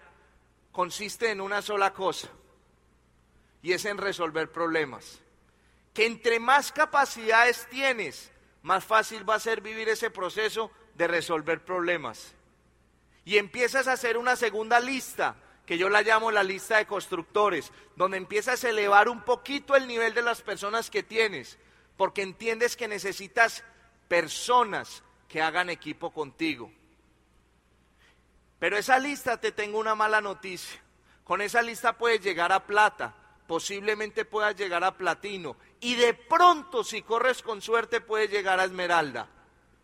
consiste 0.71 1.31
en 1.31 1.41
una 1.41 1.61
sola 1.61 1.91
cosa, 1.91 2.29
y 3.63 3.73
es 3.73 3.83
en 3.85 3.97
resolver 3.97 4.51
problemas. 4.51 5.21
Que 5.93 6.05
entre 6.05 6.39
más 6.39 6.71
capacidades 6.71 7.67
tienes, 7.69 8.31
más 8.61 8.85
fácil 8.85 9.27
va 9.27 9.35
a 9.35 9.39
ser 9.39 9.59
vivir 9.61 9.89
ese 9.89 10.11
proceso 10.11 10.71
de 10.93 11.07
resolver 11.07 11.65
problemas 11.65 12.35
y 13.25 13.37
empiezas 13.37 13.87
a 13.87 13.93
hacer 13.93 14.17
una 14.17 14.35
segunda 14.35 14.79
lista, 14.79 15.35
que 15.65 15.77
yo 15.77 15.89
la 15.89 16.01
llamo 16.01 16.31
la 16.31 16.43
lista 16.43 16.77
de 16.77 16.87
constructores, 16.87 17.71
donde 17.95 18.17
empiezas 18.17 18.63
a 18.63 18.69
elevar 18.69 19.07
un 19.07 19.21
poquito 19.21 19.75
el 19.75 19.87
nivel 19.87 20.13
de 20.13 20.21
las 20.21 20.41
personas 20.41 20.89
que 20.89 21.03
tienes, 21.03 21.57
porque 21.97 22.23
entiendes 22.23 22.75
que 22.75 22.87
necesitas 22.87 23.63
personas 24.07 25.03
que 25.27 25.41
hagan 25.41 25.69
equipo 25.69 26.11
contigo. 26.11 26.71
Pero 28.59 28.77
esa 28.77 28.99
lista 28.99 29.39
te 29.39 29.51
tengo 29.51 29.79
una 29.79 29.95
mala 29.95 30.19
noticia. 30.21 30.81
Con 31.23 31.41
esa 31.41 31.61
lista 31.61 31.97
puedes 31.97 32.21
llegar 32.21 32.51
a 32.51 32.65
plata, 32.65 33.15
posiblemente 33.47 34.25
puedas 34.25 34.55
llegar 34.55 34.83
a 34.83 34.97
platino 34.97 35.55
y 35.79 35.95
de 35.95 36.13
pronto 36.13 36.83
si 36.83 37.01
corres 37.01 37.41
con 37.41 37.61
suerte 37.61 38.01
puedes 38.01 38.29
llegar 38.29 38.59
a 38.59 38.65
esmeralda. 38.65 39.27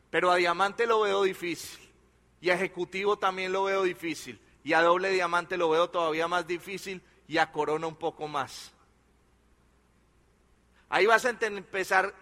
Pero 0.10 0.32
a 0.32 0.36
diamante 0.36 0.86
lo 0.86 1.01
veo 1.01 1.24
difícil. 1.24 1.87
Y 2.41 2.50
a 2.50 2.56
ejecutivo 2.56 3.17
también 3.17 3.51
lo 3.51 3.63
veo 3.63 3.84
difícil. 3.84 4.39
Y 4.63 4.74
a 4.74 4.82
doble 4.82 5.10
diamante 5.10 5.58
lo 5.58 5.70
veo 5.70 5.89
todavía 5.89 6.27
más 6.27 6.46
difícil 6.46 7.01
y 7.27 7.38
a 7.38 7.51
corona 7.51 7.88
un 7.88 7.96
poco 7.96 8.27
más. 8.27 8.72
Ahí 10.89 11.06
vas 11.06 11.25
a 11.25 11.29
empezar, 11.29 12.13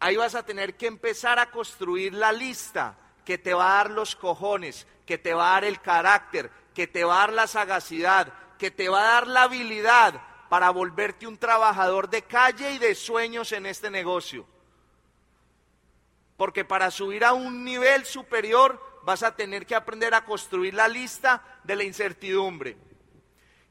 ahí 0.00 0.16
vas 0.16 0.34
a 0.34 0.44
tener 0.44 0.76
que 0.76 0.86
empezar 0.86 1.38
a 1.38 1.50
construir 1.50 2.12
la 2.14 2.32
lista 2.32 2.98
que 3.24 3.38
te 3.38 3.54
va 3.54 3.72
a 3.72 3.76
dar 3.76 3.90
los 3.90 4.16
cojones, 4.16 4.86
que 5.06 5.16
te 5.16 5.32
va 5.32 5.50
a 5.50 5.54
dar 5.54 5.64
el 5.64 5.80
carácter, 5.80 6.50
que 6.74 6.86
te 6.86 7.04
va 7.04 7.16
a 7.16 7.20
dar 7.20 7.32
la 7.32 7.46
sagacidad, 7.46 8.32
que 8.58 8.70
te 8.70 8.88
va 8.88 9.00
a 9.00 9.14
dar 9.14 9.26
la 9.28 9.44
habilidad 9.44 10.20
para 10.48 10.70
volverte 10.70 11.26
un 11.26 11.38
trabajador 11.38 12.10
de 12.10 12.22
calle 12.22 12.72
y 12.72 12.78
de 12.78 12.94
sueños 12.94 13.52
en 13.52 13.66
este 13.66 13.90
negocio. 13.90 14.46
Porque 16.36 16.64
para 16.64 16.90
subir 16.90 17.24
a 17.24 17.32
un 17.32 17.64
nivel 17.64 18.04
superior 18.04 18.80
vas 19.04 19.22
a 19.22 19.36
tener 19.36 19.66
que 19.66 19.74
aprender 19.74 20.14
a 20.14 20.24
construir 20.24 20.74
la 20.74 20.88
lista 20.88 21.60
de 21.64 21.76
la 21.76 21.84
incertidumbre. 21.84 22.76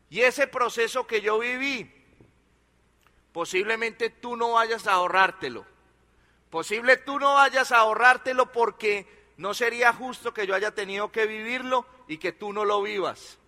Y 0.09 0.21
ese 0.21 0.47
proceso 0.47 1.07
que 1.07 1.21
yo 1.21 1.39
viví, 1.39 1.91
posiblemente 3.31 4.09
tú 4.09 4.37
no 4.37 4.53
vayas 4.53 4.87
a 4.87 4.93
ahorrártelo. 4.93 5.65
Posible 6.49 6.97
tú 6.97 7.19
no 7.19 7.33
vayas 7.33 7.71
a 7.71 7.79
ahorrártelo 7.79 8.51
porque 8.51 9.07
no 9.37 9.55
sería 9.55 9.91
justo 9.91 10.33
que 10.33 10.45
yo 10.45 10.53
haya 10.53 10.71
tenido 10.71 11.11
que 11.11 11.25
vivirlo 11.25 11.85
y 12.07 12.19
que 12.19 12.31
tú 12.31 12.53
no 12.53 12.63
lo 12.63 12.81
vivas. 12.83 13.39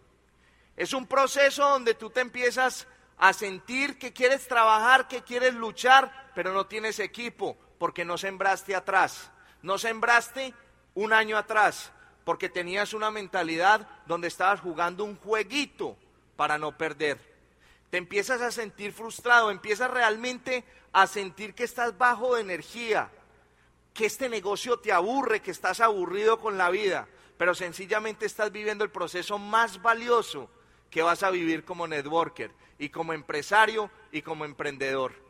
Es 0.76 0.94
un 0.94 1.06
proceso 1.06 1.70
donde 1.70 1.94
tú 1.94 2.10
te 2.10 2.22
empiezas 2.22 2.88
a 3.18 3.32
sentir 3.32 3.98
que 3.98 4.12
quieres 4.12 4.48
trabajar, 4.48 5.08
que 5.08 5.22
quieres 5.22 5.54
luchar, 5.54 6.32
pero 6.36 6.52
no 6.52 6.66
tienes 6.66 7.00
equipo, 7.00 7.58
porque 7.78 8.06
no 8.06 8.18
sembraste 8.18 8.76
atrás. 8.76 9.32
No 9.62 9.78
sembraste 9.78 10.54
un 10.94 11.14
año 11.14 11.38
atrás 11.38 11.92
porque 12.24 12.50
tenías 12.50 12.94
una 12.94 13.12
mentalidad 13.12 13.88
donde 14.08 14.28
estabas 14.28 14.60
jugando 14.60 15.04
un 15.04 15.16
jueguito 15.16 15.96
para 16.36 16.58
no 16.58 16.78
perder. 16.78 17.20
Te 17.90 17.98
empiezas 17.98 18.42
a 18.42 18.52
sentir 18.52 18.92
frustrado, 18.92 19.52
empiezas 19.52 19.90
realmente 19.92 20.66
a 20.92 21.08
sentir 21.08 21.54
que 21.54 21.64
estás 21.64 21.98
bajo 21.98 22.36
de 22.36 22.42
energía, 22.42 23.10
que 23.94 24.06
este 24.06 24.28
negocio 24.28 24.78
te 24.78 24.92
aburre, 24.92 25.42
que 25.42 25.52
estás 25.52 25.80
aburrido 25.80 26.40
con 26.40 26.58
la 26.58 26.70
vida, 26.70 27.08
pero 27.38 27.54
sencillamente 27.54 28.26
estás 28.26 28.52
viviendo 28.52 28.84
el 28.84 28.90
proceso 28.90 29.38
más 29.38 29.82
valioso 29.82 30.50
que 30.90 31.02
vas 31.02 31.24
a 31.24 31.30
vivir 31.30 31.64
como 31.64 31.88
networker 31.88 32.52
y 32.80 32.90
como 32.90 33.14
empresario 33.14 33.90
y 34.12 34.22
como 34.22 34.46
emprendedor. 34.46 35.25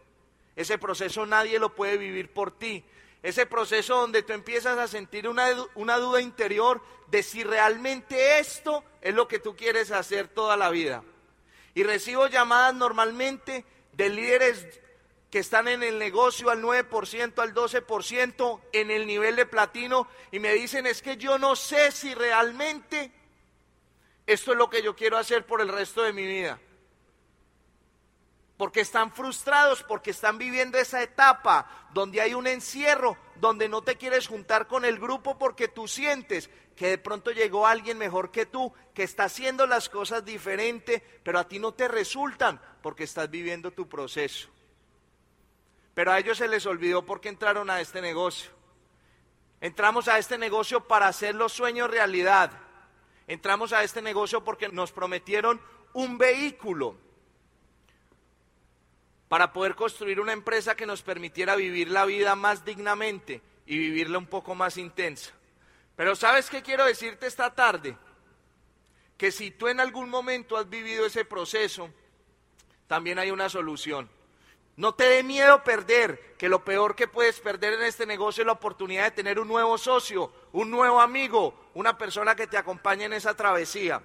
Ese 0.56 0.78
proceso 0.78 1.26
nadie 1.26 1.60
lo 1.60 1.76
puede 1.76 1.98
vivir 1.98 2.32
por 2.32 2.58
ti. 2.58 2.84
ese 3.24 3.48
proceso 3.48 3.98
donde 3.98 4.22
tú 4.22 4.34
empiezas 4.34 4.78
a 4.78 4.88
sentir 4.88 5.28
una, 5.28 5.48
una 5.74 5.98
duda 5.98 6.22
interior 6.22 6.80
de 7.08 7.24
si 7.24 7.44
realmente 7.44 8.38
esto 8.38 8.84
es 9.02 9.16
lo 9.16 9.28
que 9.28 9.40
tú 9.40 9.56
quieres 9.56 9.92
hacer 9.92 10.28
toda 10.28 10.56
la 10.56 10.70
vida. 10.70 11.04
Y 11.74 11.82
recibo 11.82 12.28
llamadas 12.28 12.76
normalmente 12.76 13.66
de 13.94 14.10
líderes 14.10 14.68
que 15.32 15.40
están 15.40 15.68
en 15.68 15.82
el 15.82 15.98
negocio 15.98 16.52
al 16.52 16.62
9%, 16.62 17.40
al 17.40 17.54
12%, 17.56 18.62
en 18.72 18.92
el 18.92 19.08
nivel 19.08 19.36
de 19.36 19.48
platino, 19.48 20.08
y 20.32 20.38
me 20.38 20.54
dicen, 20.54 20.86
es 20.86 21.02
que 21.02 21.18
yo 21.18 21.40
no 21.40 21.56
sé 21.56 21.92
si 21.92 22.14
realmente 22.14 23.12
esto 24.28 24.52
es 24.52 24.58
lo 24.58 24.70
que 24.70 24.84
yo 24.84 24.96
quiero 24.96 25.18
hacer 25.18 25.48
por 25.48 25.62
el 25.62 25.70
resto 25.70 26.04
de 26.04 26.14
mi 26.14 26.28
vida 26.28 26.60
porque 28.58 28.82
están 28.82 29.12
frustrados, 29.12 29.84
porque 29.84 30.12
están 30.12 30.38
viviendo 30.38 30.78
esa 30.78 31.02
etapa 31.02 31.70
donde 31.94 32.22
hay 32.22 32.34
un 32.34 32.48
encierro, 32.48 33.18
donde 33.36 33.68
no 33.68 33.82
te 33.82 33.98
quieres 33.98 34.28
juntar 34.28 34.68
con 34.68 34.86
el 34.86 34.98
grupo 34.98 35.38
porque 35.38 35.68
tú 35.68 35.88
sientes 35.88 36.50
que 36.76 36.88
de 36.88 36.98
pronto 36.98 37.32
llegó 37.32 37.68
alguien 37.68 37.98
mejor 37.98 38.32
que 38.32 38.46
tú, 38.46 38.74
que 38.94 39.04
está 39.04 39.26
haciendo 39.26 39.66
las 39.66 39.90
cosas 39.90 40.24
diferente, 40.24 41.04
pero 41.24 41.40
a 41.40 41.48
ti 41.48 41.60
no 41.60 41.74
te 41.74 41.88
resultan 41.88 42.62
porque 42.82 43.04
estás 43.04 43.30
viviendo 43.30 43.72
tu 43.72 43.88
proceso. 43.88 44.50
Pero 45.94 46.12
a 46.12 46.20
ellos 46.20 46.38
se 46.38 46.48
les 46.48 46.66
olvidó 46.66 47.06
porque 47.06 47.30
entraron 47.30 47.70
a 47.70 47.80
este 47.80 48.02
negocio. 48.02 48.52
Entramos 49.62 50.08
a 50.10 50.18
este 50.18 50.38
negocio 50.38 50.86
para 50.86 51.08
hacer 51.08 51.34
los 51.36 51.54
sueños 51.54 51.90
realidad. 51.90 52.52
Entramos 53.28 53.72
a 53.72 53.84
este 53.84 54.02
negocio 54.02 54.44
porque 54.44 54.68
nos 54.70 54.92
prometieron 54.92 55.62
un 55.94 56.18
vehículo 56.18 56.98
para 59.28 59.54
poder 59.54 59.76
construir 59.76 60.20
una 60.20 60.34
empresa 60.34 60.76
que 60.76 60.86
nos 60.86 61.02
permitiera 61.02 61.56
vivir 61.56 61.90
la 61.90 62.06
vida 62.06 62.36
más 62.36 62.64
dignamente 62.64 63.42
y 63.66 63.78
vivirla 63.78 64.18
un 64.18 64.28
poco 64.28 64.56
más 64.56 64.78
intensa. 64.78 65.32
Pero 65.96 66.16
¿sabes 66.16 66.50
qué 66.50 66.62
quiero 66.62 66.86
decirte 66.86 67.26
esta 67.26 67.54
tarde? 67.54 67.98
Que 69.18 69.32
si 69.32 69.52
tú 69.52 69.68
en 69.68 69.80
algún 69.80 70.10
momento 70.10 70.58
has 70.58 70.70
vivido 70.70 71.06
ese 71.06 71.26
proceso, 71.26 71.90
también 72.88 73.18
hay 73.18 73.32
una 73.32 73.50
solución. 73.50 74.10
No 74.78 74.94
te 74.94 75.06
dé 75.06 75.24
miedo 75.24 75.64
perder, 75.64 76.36
que 76.38 76.50
lo 76.50 76.66
peor 76.66 76.96
que 76.96 77.08
puedes 77.08 77.40
perder 77.40 77.74
en 77.74 77.84
este 77.84 78.06
negocio 78.06 78.42
es 78.42 78.46
la 78.46 78.52
oportunidad 78.52 79.06
de 79.06 79.12
tener 79.12 79.40
un 79.40 79.48
nuevo 79.48 79.78
socio, 79.78 80.34
un 80.52 80.70
nuevo 80.70 81.00
amigo, 81.00 81.70
una 81.76 81.98
persona 81.98 82.36
que 82.36 82.48
te 82.48 82.58
acompañe 82.58 83.06
en 83.06 83.14
esa 83.14 83.36
travesía. 83.36 84.02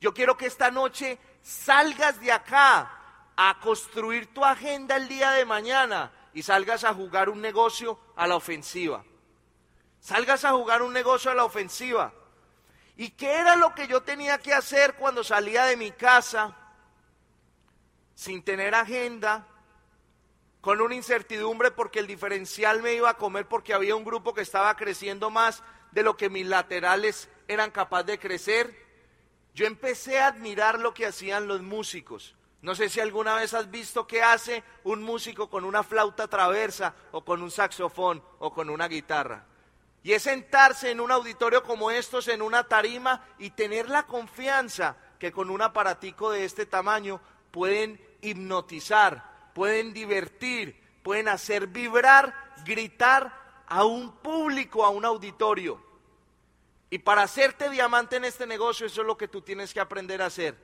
Yo 0.00 0.12
quiero 0.12 0.36
que 0.36 0.46
esta 0.46 0.70
noche 0.70 1.18
salgas 1.42 2.20
de 2.20 2.32
acá 2.32 2.90
a 3.36 3.58
construir 3.60 4.32
tu 4.32 4.44
agenda 4.44 4.96
el 4.96 5.08
día 5.08 5.30
de 5.32 5.44
mañana 5.44 6.12
y 6.34 6.42
salgas 6.42 6.84
a 6.84 6.94
jugar 6.94 7.28
un 7.28 7.40
negocio 7.40 7.98
a 8.16 8.26
la 8.26 8.36
ofensiva. 8.36 9.04
Salgas 10.00 10.44
a 10.44 10.52
jugar 10.52 10.82
un 10.82 10.92
negocio 10.92 11.30
a 11.30 11.34
la 11.34 11.44
ofensiva. 11.44 12.12
¿Y 12.96 13.10
qué 13.10 13.32
era 13.32 13.56
lo 13.56 13.74
que 13.74 13.88
yo 13.88 14.02
tenía 14.02 14.38
que 14.38 14.54
hacer 14.54 14.94
cuando 14.94 15.22
salía 15.22 15.64
de 15.64 15.76
mi 15.76 15.92
casa 15.92 16.56
sin 18.14 18.42
tener 18.42 18.74
agenda, 18.74 19.46
con 20.62 20.80
una 20.80 20.94
incertidumbre 20.94 21.70
porque 21.70 21.98
el 21.98 22.06
diferencial 22.06 22.82
me 22.82 22.94
iba 22.94 23.10
a 23.10 23.18
comer 23.18 23.46
porque 23.46 23.74
había 23.74 23.94
un 23.94 24.04
grupo 24.04 24.32
que 24.32 24.40
estaba 24.40 24.74
creciendo 24.76 25.30
más 25.30 25.62
de 25.92 26.02
lo 26.02 26.16
que 26.16 26.30
mis 26.30 26.46
laterales 26.46 27.28
eran 27.48 27.70
capaces 27.70 28.06
de 28.06 28.18
crecer? 28.18 28.85
Yo 29.56 29.66
empecé 29.66 30.18
a 30.18 30.26
admirar 30.26 30.78
lo 30.78 30.92
que 30.92 31.06
hacían 31.06 31.48
los 31.48 31.62
músicos. 31.62 32.34
No 32.60 32.74
sé 32.74 32.90
si 32.90 33.00
alguna 33.00 33.36
vez 33.36 33.54
has 33.54 33.70
visto 33.70 34.06
qué 34.06 34.22
hace 34.22 34.62
un 34.84 35.02
músico 35.02 35.48
con 35.48 35.64
una 35.64 35.82
flauta 35.82 36.28
traversa 36.28 36.94
o 37.10 37.24
con 37.24 37.40
un 37.40 37.50
saxofón 37.50 38.22
o 38.38 38.52
con 38.52 38.68
una 38.68 38.86
guitarra. 38.86 39.46
Y 40.02 40.12
es 40.12 40.24
sentarse 40.24 40.90
en 40.90 41.00
un 41.00 41.10
auditorio 41.10 41.62
como 41.62 41.90
estos, 41.90 42.28
en 42.28 42.42
una 42.42 42.64
tarima, 42.64 43.24
y 43.38 43.48
tener 43.48 43.88
la 43.88 44.02
confianza 44.02 44.98
que 45.18 45.32
con 45.32 45.48
un 45.48 45.62
aparatico 45.62 46.30
de 46.30 46.44
este 46.44 46.66
tamaño 46.66 47.18
pueden 47.50 47.98
hipnotizar, 48.20 49.52
pueden 49.54 49.94
divertir, 49.94 50.78
pueden 51.02 51.28
hacer 51.28 51.68
vibrar, 51.68 52.52
gritar 52.66 53.64
a 53.66 53.86
un 53.86 54.18
público, 54.18 54.84
a 54.84 54.90
un 54.90 55.06
auditorio. 55.06 55.85
Y 56.90 56.98
para 56.98 57.22
hacerte 57.22 57.68
diamante 57.68 58.16
en 58.16 58.24
este 58.24 58.46
negocio, 58.46 58.86
eso 58.86 59.00
es 59.00 59.06
lo 59.06 59.16
que 59.16 59.28
tú 59.28 59.42
tienes 59.42 59.74
que 59.74 59.80
aprender 59.80 60.22
a 60.22 60.26
hacer 60.26 60.56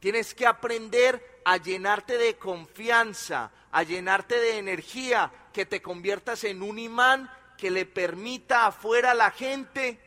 Tienes 0.00 0.34
que 0.34 0.46
aprender 0.46 1.42
a 1.44 1.58
llenarte 1.58 2.16
de 2.16 2.36
confianza, 2.38 3.52
a 3.70 3.82
llenarte 3.82 4.40
de 4.40 4.56
energía, 4.56 5.30
que 5.52 5.66
te 5.66 5.82
conviertas 5.82 6.44
en 6.44 6.62
un 6.62 6.78
imán 6.78 7.30
que 7.58 7.70
le 7.70 7.84
permita 7.84 8.66
afuera 8.66 9.10
a 9.10 9.14
la 9.14 9.30
gente 9.30 10.00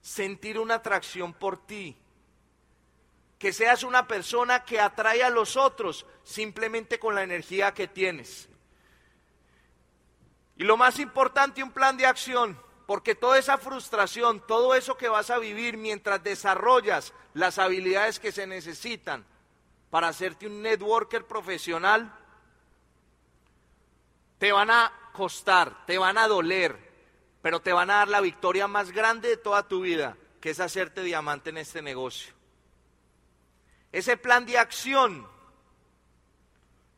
sentir 0.00 0.60
una 0.60 0.76
atracción 0.76 1.34
por 1.34 1.66
ti. 1.66 1.96
Que 3.36 3.52
seas 3.52 3.82
una 3.82 4.06
persona 4.06 4.64
que 4.64 4.78
atrae 4.78 5.24
a 5.24 5.30
los 5.30 5.56
otros 5.56 6.06
simplemente 6.22 7.00
con 7.00 7.16
la 7.16 7.24
energía 7.24 7.74
que 7.74 7.88
tienes. 7.88 8.48
Y 10.56 10.62
lo 10.62 10.76
más 10.76 11.00
importante, 11.00 11.64
un 11.64 11.72
plan 11.72 11.96
de 11.96 12.06
acción, 12.06 12.56
porque 12.92 13.14
toda 13.14 13.38
esa 13.38 13.56
frustración, 13.56 14.46
todo 14.46 14.74
eso 14.74 14.98
que 14.98 15.08
vas 15.08 15.30
a 15.30 15.38
vivir 15.38 15.78
mientras 15.78 16.22
desarrollas 16.22 17.14
las 17.32 17.58
habilidades 17.58 18.18
que 18.18 18.32
se 18.32 18.46
necesitan, 18.46 19.24
para 19.88 20.08
hacerte 20.08 20.46
un 20.46 20.60
networker 20.60 21.26
profesional, 21.26 22.14
te 24.36 24.52
van 24.52 24.70
a 24.70 24.92
costar, 25.14 25.86
te 25.86 25.96
van 25.96 26.18
a 26.18 26.28
doler, 26.28 26.76
pero 27.40 27.62
te 27.62 27.72
van 27.72 27.88
a 27.88 27.94
dar 27.94 28.08
la 28.08 28.20
victoria 28.20 28.68
más 28.68 28.92
grande 28.92 29.30
de 29.30 29.36
toda 29.38 29.66
tu 29.66 29.80
vida, 29.80 30.18
que 30.38 30.50
es 30.50 30.60
hacerte 30.60 31.02
diamante 31.02 31.48
en 31.48 31.56
este 31.56 31.80
negocio. 31.80 32.34
Ese 33.90 34.18
plan 34.18 34.44
de 34.44 34.58
acción 34.58 35.26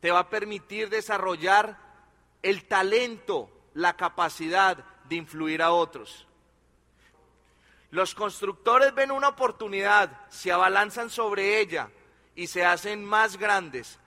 te 0.01 0.11
va 0.11 0.19
a 0.19 0.29
permitir 0.29 0.89
desarrollar 0.89 1.79
el 2.43 2.67
talento, 2.67 3.49
la 3.73 3.95
capacidad 3.95 4.83
de 5.09 5.15
influir 5.15 5.61
a 5.61 5.71
otros. 5.71 6.27
Los 7.91 8.15
constructores 8.15 8.93
ven 8.93 9.11
una 9.11 9.29
oportunidad, 9.29 10.11
se 10.29 10.51
abalanzan 10.51 11.09
sobre 11.09 11.59
ella, 11.59 11.89
y 12.35 12.47
se 12.47 12.65
hacen 12.65 13.03
más 13.03 13.37
grandes 13.37 13.97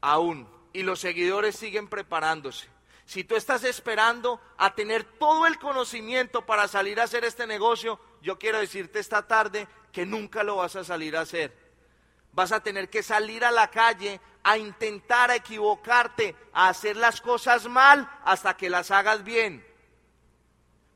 aún. 0.00 0.48
Y 0.72 0.84
los 0.84 1.00
seguidores 1.00 1.56
siguen 1.56 1.88
preparándose. 1.88 2.68
Si 3.04 3.24
tú 3.24 3.36
estás 3.36 3.64
esperando 3.64 4.40
a 4.56 4.74
tener 4.74 5.04
todo 5.04 5.46
el 5.46 5.58
conocimiento 5.58 6.46
para 6.46 6.68
salir 6.68 7.00
a 7.00 7.04
hacer 7.04 7.24
este 7.24 7.46
negocio, 7.46 8.00
yo 8.22 8.38
quiero 8.38 8.58
decirte 8.58 9.00
esta 9.00 9.26
tarde 9.26 9.68
que 9.92 10.06
nunca 10.06 10.42
lo 10.44 10.56
vas 10.56 10.76
a 10.76 10.84
salir 10.84 11.16
a 11.16 11.22
hacer. 11.22 11.54
Vas 12.32 12.52
a 12.52 12.62
tener 12.62 12.88
que 12.88 13.02
salir 13.02 13.44
a 13.44 13.50
la 13.50 13.68
calle 13.68 14.20
a 14.42 14.56
intentar 14.56 15.30
a 15.30 15.36
equivocarte, 15.36 16.34
a 16.54 16.68
hacer 16.68 16.96
las 16.96 17.20
cosas 17.20 17.68
mal 17.68 18.08
hasta 18.24 18.56
que 18.56 18.70
las 18.70 18.90
hagas 18.90 19.24
bien. 19.24 19.66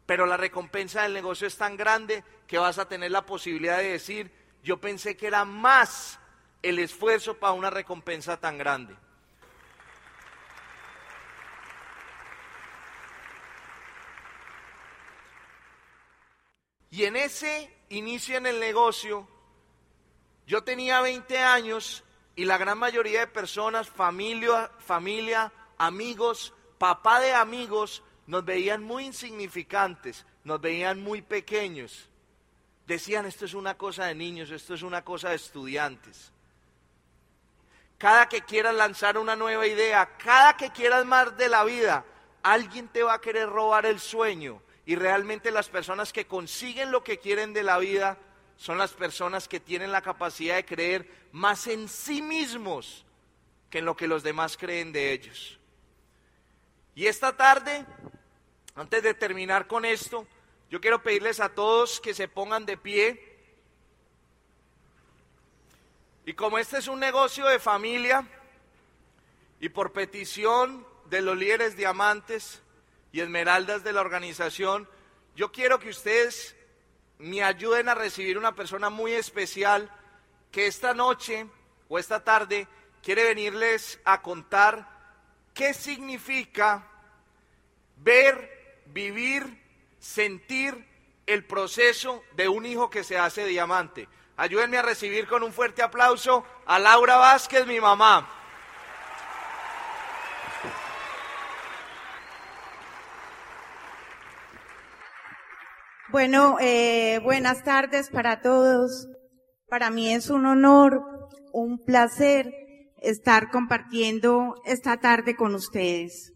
Pero 0.07 0.25
la 0.25 0.37
recompensa 0.37 1.03
del 1.03 1.13
negocio 1.13 1.47
es 1.47 1.57
tan 1.57 1.77
grande 1.77 2.25
que 2.47 2.59
vas 2.59 2.79
a 2.79 2.89
tener 2.89 3.11
la 3.11 3.27
posibilidad 3.27 3.79
de 3.79 3.91
decir, 3.91 4.31
yo 4.63 4.81
pensé 4.81 5.17
que 5.17 5.27
era 5.27 5.45
más 5.45 6.19
el 6.63 6.79
esfuerzo 6.79 7.39
para 7.39 7.53
una 7.53 7.71
recompensa 7.71 8.37
tan 8.39 8.57
grande. 8.57 8.97
Y 16.91 17.05
en 17.05 17.17
ese 17.17 17.71
inicio 17.91 18.37
en 18.39 18.47
el 18.47 18.59
negocio, 18.59 19.29
yo 20.47 20.65
tenía 20.65 21.01
20 21.01 21.39
años 21.39 22.05
y 22.37 22.45
la 22.45 22.59
gran 22.59 22.79
mayoría 22.79 23.21
de 23.21 23.27
personas, 23.27 23.89
familia, 23.91 24.71
familia, 24.79 25.53
amigos, 25.79 26.55
papá 26.79 27.21
de 27.21 27.35
amigos, 27.35 28.03
nos 28.27 28.45
veían 28.45 28.83
muy 28.83 29.05
insignificantes, 29.07 30.25
nos 30.45 30.61
veían 30.61 31.01
muy 31.01 31.23
pequeños. 31.23 32.09
Decían, 32.87 33.27
esto 33.27 33.45
es 33.45 33.55
una 33.55 33.77
cosa 33.77 34.07
de 34.07 34.15
niños, 34.15 34.51
esto 34.51 34.75
es 34.75 34.83
una 34.83 35.03
cosa 35.03 35.31
de 35.31 35.37
estudiantes. 35.37 36.33
Cada 37.99 38.29
que 38.29 38.43
quieras 38.43 38.75
lanzar 38.75 39.17
una 39.17 39.37
nueva 39.37 39.67
idea, 39.67 40.17
cada 40.19 40.57
que 40.57 40.71
quieras 40.71 41.05
más 41.07 41.37
de 41.37 41.49
la 41.49 41.65
vida, 41.65 42.05
alguien 42.43 42.89
te 42.89 43.03
va 43.03 43.15
a 43.15 43.21
querer 43.21 43.49
robar 43.49 43.87
el 43.87 43.99
sueño. 43.99 44.63
Y 44.85 44.95
realmente 44.95 45.51
las 45.51 45.69
personas 45.69 46.13
que 46.13 46.27
consiguen 46.27 46.93
lo 46.93 47.03
que 47.03 47.19
quieren 47.19 47.53
de 47.53 47.65
la 47.65 47.79
vida 47.79 48.19
son 48.57 48.79
las 48.79 48.93
personas 48.93 49.49
que 49.49 49.61
tienen 49.61 49.93
la 49.93 50.03
capacidad 50.03 50.57
de 50.57 50.65
creer 50.65 51.11
más 51.33 51.67
en 51.67 51.89
sí 51.89 52.23
mismos 52.23 53.05
que 53.69 53.79
en 53.79 53.85
lo 53.85 53.97
que 53.97 54.07
los 54.07 54.23
demás 54.23 54.57
creen 54.57 54.93
de 54.93 55.13
ellos. 55.13 55.59
Y 56.95 57.07
esta 57.07 57.37
tarde, 57.37 57.85
antes 58.77 59.03
de 59.03 59.15
terminar 59.15 59.67
con 59.67 59.85
esto, 59.85 60.27
yo 60.71 60.81
quiero 60.81 61.03
pedirles 61.03 61.41
a 61.41 61.49
todos 61.49 62.01
que 62.01 62.15
se 62.15 62.29
pongan 62.29 62.67
de 62.67 62.77
pie. 62.77 63.37
Y 66.25 66.35
como 66.35 66.59
este 66.59 66.79
es 66.79 66.89
un 66.89 67.01
negocio 67.01 67.47
de 67.47 67.59
familia, 67.59 68.27
y 69.61 69.69
por 69.71 69.93
petición 69.93 70.87
de 71.07 71.23
los 71.23 71.37
líderes 71.37 71.77
diamantes 71.77 72.63
y 73.13 73.21
esmeraldas 73.21 73.83
de 73.83 73.93
la 73.93 74.01
organización, 74.01 74.89
yo 75.35 75.51
quiero 75.53 75.79
que 75.79 75.89
ustedes 75.89 76.55
me 77.19 77.43
ayuden 77.43 77.89
a 77.89 77.95
recibir 77.95 78.37
una 78.37 78.55
persona 78.55 78.91
muy 78.91 79.13
especial 79.13 79.91
que 80.53 80.67
esta 80.67 80.93
noche 80.93 81.47
o 81.89 81.99
esta 81.99 82.23
tarde 82.23 82.69
quiere 83.03 83.25
venirles 83.25 84.01
a 84.05 84.21
contar 84.21 84.89
qué 85.55 85.73
significa 85.73 86.87
ver, 87.97 88.56
vivir, 88.93 89.63
sentir 89.99 90.87
el 91.27 91.45
proceso 91.45 92.23
de 92.37 92.49
un 92.49 92.67
hijo 92.67 92.91
que 92.91 93.05
se 93.05 93.19
hace 93.19 93.45
diamante. 93.47 94.09
Ayúdenme 94.37 94.79
a 94.79 94.83
recibir 94.83 95.27
con 95.27 95.43
un 95.43 95.53
fuerte 95.53 95.83
aplauso 95.83 96.45
a 96.67 96.79
Laura 96.79 97.17
Vázquez, 97.17 97.67
mi 97.67 97.81
mamá. 97.81 98.29
Bueno, 106.11 106.57
eh, 106.61 107.19
buenas 107.23 107.65
tardes 107.65 108.11
para 108.11 108.41
todos. 108.41 109.09
Para 109.69 109.91
mí 109.91 110.15
es 110.15 110.31
un 110.31 110.47
honor, 110.47 111.03
un 111.53 111.85
placer 111.85 112.53
estar 113.03 113.51
compartiendo 113.51 114.55
esta 114.65 114.99
tarde 114.99 115.35
con 115.35 115.55
ustedes. 115.55 116.36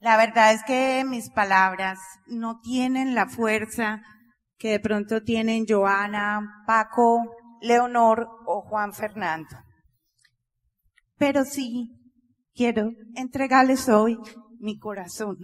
La 0.00 0.16
verdad 0.16 0.52
es 0.52 0.62
que 0.62 1.04
mis 1.04 1.28
palabras 1.28 1.98
no 2.26 2.60
tienen 2.60 3.16
la 3.16 3.26
fuerza 3.26 4.00
que 4.56 4.70
de 4.70 4.80
pronto 4.80 5.22
tienen 5.22 5.66
Joana, 5.68 6.62
Paco, 6.66 7.34
Leonor 7.60 8.28
o 8.46 8.62
Juan 8.62 8.92
Fernando. 8.92 9.56
Pero 11.16 11.44
sí 11.44 11.90
quiero 12.54 12.92
entregarles 13.16 13.88
hoy 13.88 14.16
mi 14.60 14.78
corazón. 14.78 15.36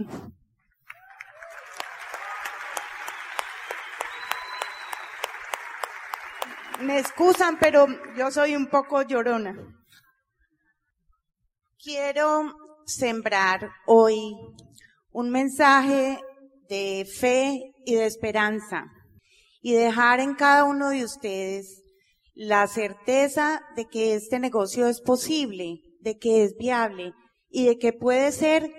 Me 6.81 7.01
excusan, 7.01 7.59
pero 7.59 7.87
yo 8.17 8.31
soy 8.31 8.55
un 8.55 8.69
poco 8.69 9.03
llorona. 9.03 9.57
Quiero 11.83 12.64
sembrar 12.87 13.71
hoy 13.87 14.35
un 15.11 15.31
mensaje 15.31 16.21
de 16.69 17.07
fe 17.07 17.73
y 17.85 17.95
de 17.95 18.07
esperanza 18.07 18.87
y 19.61 19.73
dejar 19.73 20.21
en 20.21 20.35
cada 20.35 20.65
uno 20.65 20.91
de 20.91 21.05
ustedes 21.05 21.83
la 22.35 22.67
certeza 22.67 23.63
de 23.77 23.87
que 23.87 24.15
este 24.15 24.39
negocio 24.39 24.89
es 24.89 25.01
posible, 25.01 25.81
de 26.01 26.19
que 26.19 26.43
es 26.45 26.57
viable 26.57 27.13
y 27.49 27.67
de 27.67 27.79
que 27.79 27.93
puede 27.93 28.33
ser 28.33 28.71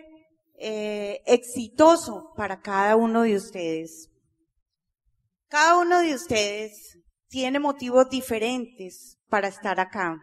eh, 0.60 1.22
exitoso 1.26 2.34
para 2.36 2.62
cada 2.62 2.96
uno 2.98 3.24
de 3.24 3.36
ustedes. 3.36 4.10
Cada 5.48 5.78
uno 5.80 6.00
de 6.02 6.14
ustedes 6.14 7.00
tiene 7.30 7.60
motivos 7.60 8.10
diferentes 8.10 9.18
para 9.30 9.48
estar 9.48 9.80
acá, 9.80 10.18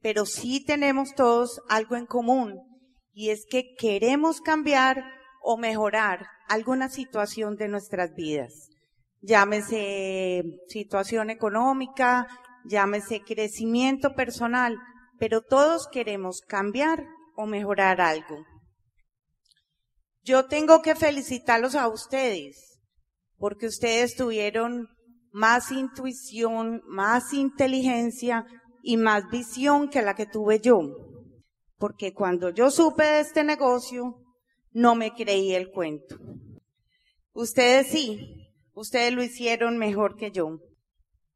pero 0.00 0.24
sí 0.24 0.64
tenemos 0.64 1.14
todos 1.14 1.60
algo 1.68 1.96
en 1.96 2.06
común 2.06 2.75
y 3.16 3.30
es 3.30 3.44
que 3.50 3.74
queremos 3.76 4.40
cambiar 4.40 5.02
o 5.42 5.56
mejorar 5.56 6.28
alguna 6.48 6.88
situación 6.88 7.56
de 7.56 7.66
nuestras 7.66 8.14
vidas 8.14 8.70
llámese 9.26 10.44
situación 10.68 11.30
económica, 11.30 12.26
llámese 12.64 13.20
crecimiento 13.20 14.14
personal, 14.14 14.76
pero 15.18 15.42
todos 15.42 15.88
queremos 15.88 16.40
cambiar 16.40 17.04
o 17.36 17.46
mejorar 17.46 18.00
algo. 18.00 18.44
Yo 20.22 20.46
tengo 20.46 20.82
que 20.82 20.94
felicitarlos 20.94 21.74
a 21.74 21.88
ustedes, 21.88 22.80
porque 23.36 23.66
ustedes 23.66 24.16
tuvieron 24.16 24.88
más 25.32 25.70
intuición, 25.70 26.82
más 26.86 27.32
inteligencia 27.32 28.44
y 28.82 28.96
más 28.96 29.28
visión 29.30 29.88
que 29.88 30.02
la 30.02 30.14
que 30.14 30.26
tuve 30.26 30.60
yo. 30.60 30.80
Porque 31.78 32.12
cuando 32.12 32.50
yo 32.50 32.70
supe 32.70 33.04
de 33.04 33.20
este 33.20 33.44
negocio, 33.44 34.16
no 34.72 34.94
me 34.94 35.12
creí 35.12 35.54
el 35.54 35.70
cuento. 35.70 36.16
Ustedes 37.32 37.88
sí, 37.88 38.46
Ustedes 38.76 39.14
lo 39.14 39.22
hicieron 39.22 39.78
mejor 39.78 40.16
que 40.16 40.30
yo. 40.30 40.58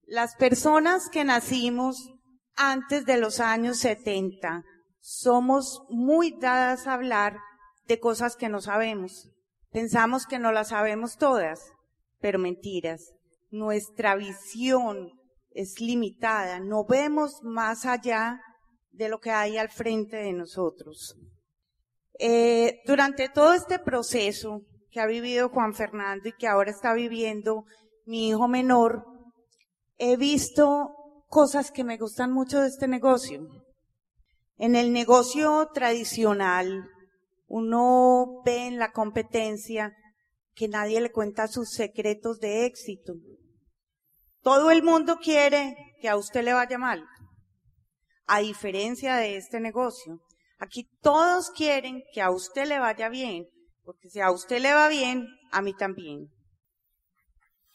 Las 0.05 0.37
personas 0.37 1.09
que 1.09 1.25
nacimos 1.25 2.13
antes 2.55 3.07
de 3.07 3.17
los 3.17 3.41
años 3.41 3.79
70 3.79 4.63
somos 5.01 5.81
muy 5.89 6.39
dadas 6.39 6.87
a 6.87 6.93
hablar 6.93 7.39
de 7.87 7.99
cosas 7.99 8.37
que 8.37 8.51
no 8.51 8.61
sabemos. 8.61 9.31
Pensamos 9.71 10.27
que 10.27 10.39
no 10.39 10.53
las 10.53 10.69
sabemos 10.69 11.17
todas, 11.17 11.73
pero 12.21 12.39
mentiras. 12.39 13.15
Nuestra 13.51 14.17
visión 14.17 15.09
es 15.53 15.81
limitada, 15.81 16.61
no 16.61 16.85
vemos 16.85 17.41
más 17.43 17.87
allá 17.87 18.43
de 18.91 19.09
lo 19.09 19.21
que 19.21 19.31
hay 19.31 19.57
al 19.57 19.71
frente 19.71 20.17
de 20.17 20.33
nosotros. 20.33 21.17
Eh, 22.19 22.81
durante 22.87 23.29
todo 23.29 23.55
este 23.55 23.79
proceso, 23.79 24.63
que 24.91 25.01
ha 25.01 25.07
vivido 25.07 25.49
Juan 25.49 25.75
Fernando 25.75 26.29
y 26.29 26.33
que 26.33 26.49
ahora 26.49 26.71
está 26.71 26.93
viviendo 26.93 27.65
mi 28.05 28.29
hijo 28.29 28.49
menor, 28.49 29.05
he 29.97 30.17
visto 30.17 30.91
cosas 31.29 31.71
que 31.71 31.85
me 31.85 31.97
gustan 31.97 32.33
mucho 32.33 32.61
de 32.61 32.69
este 32.69 32.89
negocio. 32.89 33.47
En 34.57 34.75
el 34.75 34.93
negocio 34.93 35.71
tradicional, 35.73 36.85
uno 37.47 38.43
ve 38.45 38.67
en 38.67 38.79
la 38.79 38.93
competencia 38.93 39.95
que 40.55 40.69
nadie 40.69 41.01
le 41.01 41.13
cuenta 41.13 41.49
sus 41.49 41.71
secretos 41.71 42.41
de 42.41 42.67
éxito. 42.67 43.15
Todo 44.43 44.71
el 44.71 44.83
mundo 44.83 45.19
quiere 45.23 45.77
que 46.01 46.09
a 46.09 46.17
usted 46.17 46.43
le 46.43 46.53
vaya 46.53 46.79
mal. 46.79 47.05
A 48.33 48.39
diferencia 48.39 49.17
de 49.17 49.37
este 49.37 49.59
negocio, 49.59 50.21
aquí 50.61 50.89
todos 51.03 51.51
quieren 51.51 52.05
que 52.13 52.23
a 52.23 52.31
usted 52.31 52.69
le 52.69 52.79
vaya 52.79 53.09
bien, 53.09 53.49
porque 53.83 54.09
si 54.09 54.21
a 54.21 54.31
usted 54.31 54.61
le 54.61 54.73
va 54.73 54.87
bien, 54.87 55.27
a 55.51 55.61
mí 55.61 55.75
también. 55.75 56.29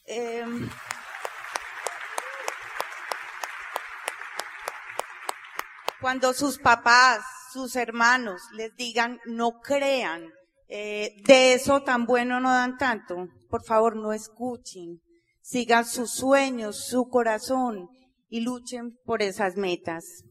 Em, 0.06 0.70
cuando 6.00 6.32
sus 6.32 6.58
papás, 6.58 7.26
sus 7.52 7.76
hermanos 7.76 8.42
les 8.54 8.74
digan, 8.78 9.20
no 9.26 9.60
crean, 9.60 10.32
eh, 10.70 11.18
de 11.26 11.54
eso 11.54 11.84
tan 11.84 12.06
bueno 12.06 12.40
no 12.40 12.50
dan 12.50 12.78
tanto, 12.78 13.28
por 13.50 13.66
favor 13.66 13.98
no 13.98 14.14
escuchen, 14.14 15.02
sigan 15.42 15.84
sus 15.84 16.12
sueños, 16.12 16.88
su 16.88 17.10
corazón 17.10 17.90
y 18.30 18.40
luchen 18.40 18.98
por 19.04 19.22
esas 19.22 19.58
metas. 19.58 20.24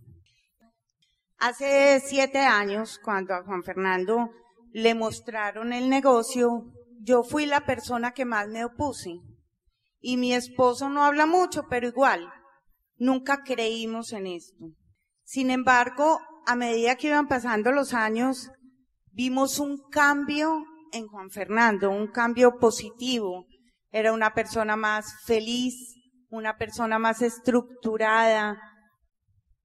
Hace 1.39 2.01
siete 2.01 2.39
años, 2.39 3.01
cuando 3.03 3.35
a 3.35 3.43
Juan 3.45 3.63
Fernando 3.63 4.31
le 4.73 4.95
mostraron 4.95 5.73
el 5.73 5.89
negocio, 5.89 6.65
yo 7.01 7.23
fui 7.23 7.47
la 7.47 7.67
persona 7.67 8.13
que 8.13 8.25
más 8.25 8.49
me 8.49 8.65
opuse. 8.65 9.21
Y 10.01 10.17
mi 10.17 10.35
esposo 10.35 10.89
no 10.89 11.05
habla 11.05 11.27
mucho, 11.27 11.67
pero 11.69 11.87
igual, 11.87 12.29
nunca 12.97 13.43
creímos 13.43 14.13
en 14.13 14.27
esto. 14.27 14.65
Sin 15.23 15.51
embargo, 15.51 16.21
a 16.47 16.57
medida 16.57 16.97
que 16.97 17.09
iban 17.09 17.29
pasando 17.29 17.73
los 17.73 17.95
años, 17.95 18.51
vimos 19.13 19.59
un 19.59 19.79
cambio 19.91 20.65
en 20.93 21.07
Juan 21.09 21.31
Fernando, 21.31 21.91
un 21.91 22.09
cambio 22.09 22.59
positivo. 22.59 23.47
Era 23.91 24.13
una 24.13 24.35
persona 24.35 24.77
más 24.77 25.25
feliz, 25.25 25.95
una 26.31 26.57
persona 26.57 26.99
más 26.99 27.23
estructurada, 27.23 28.57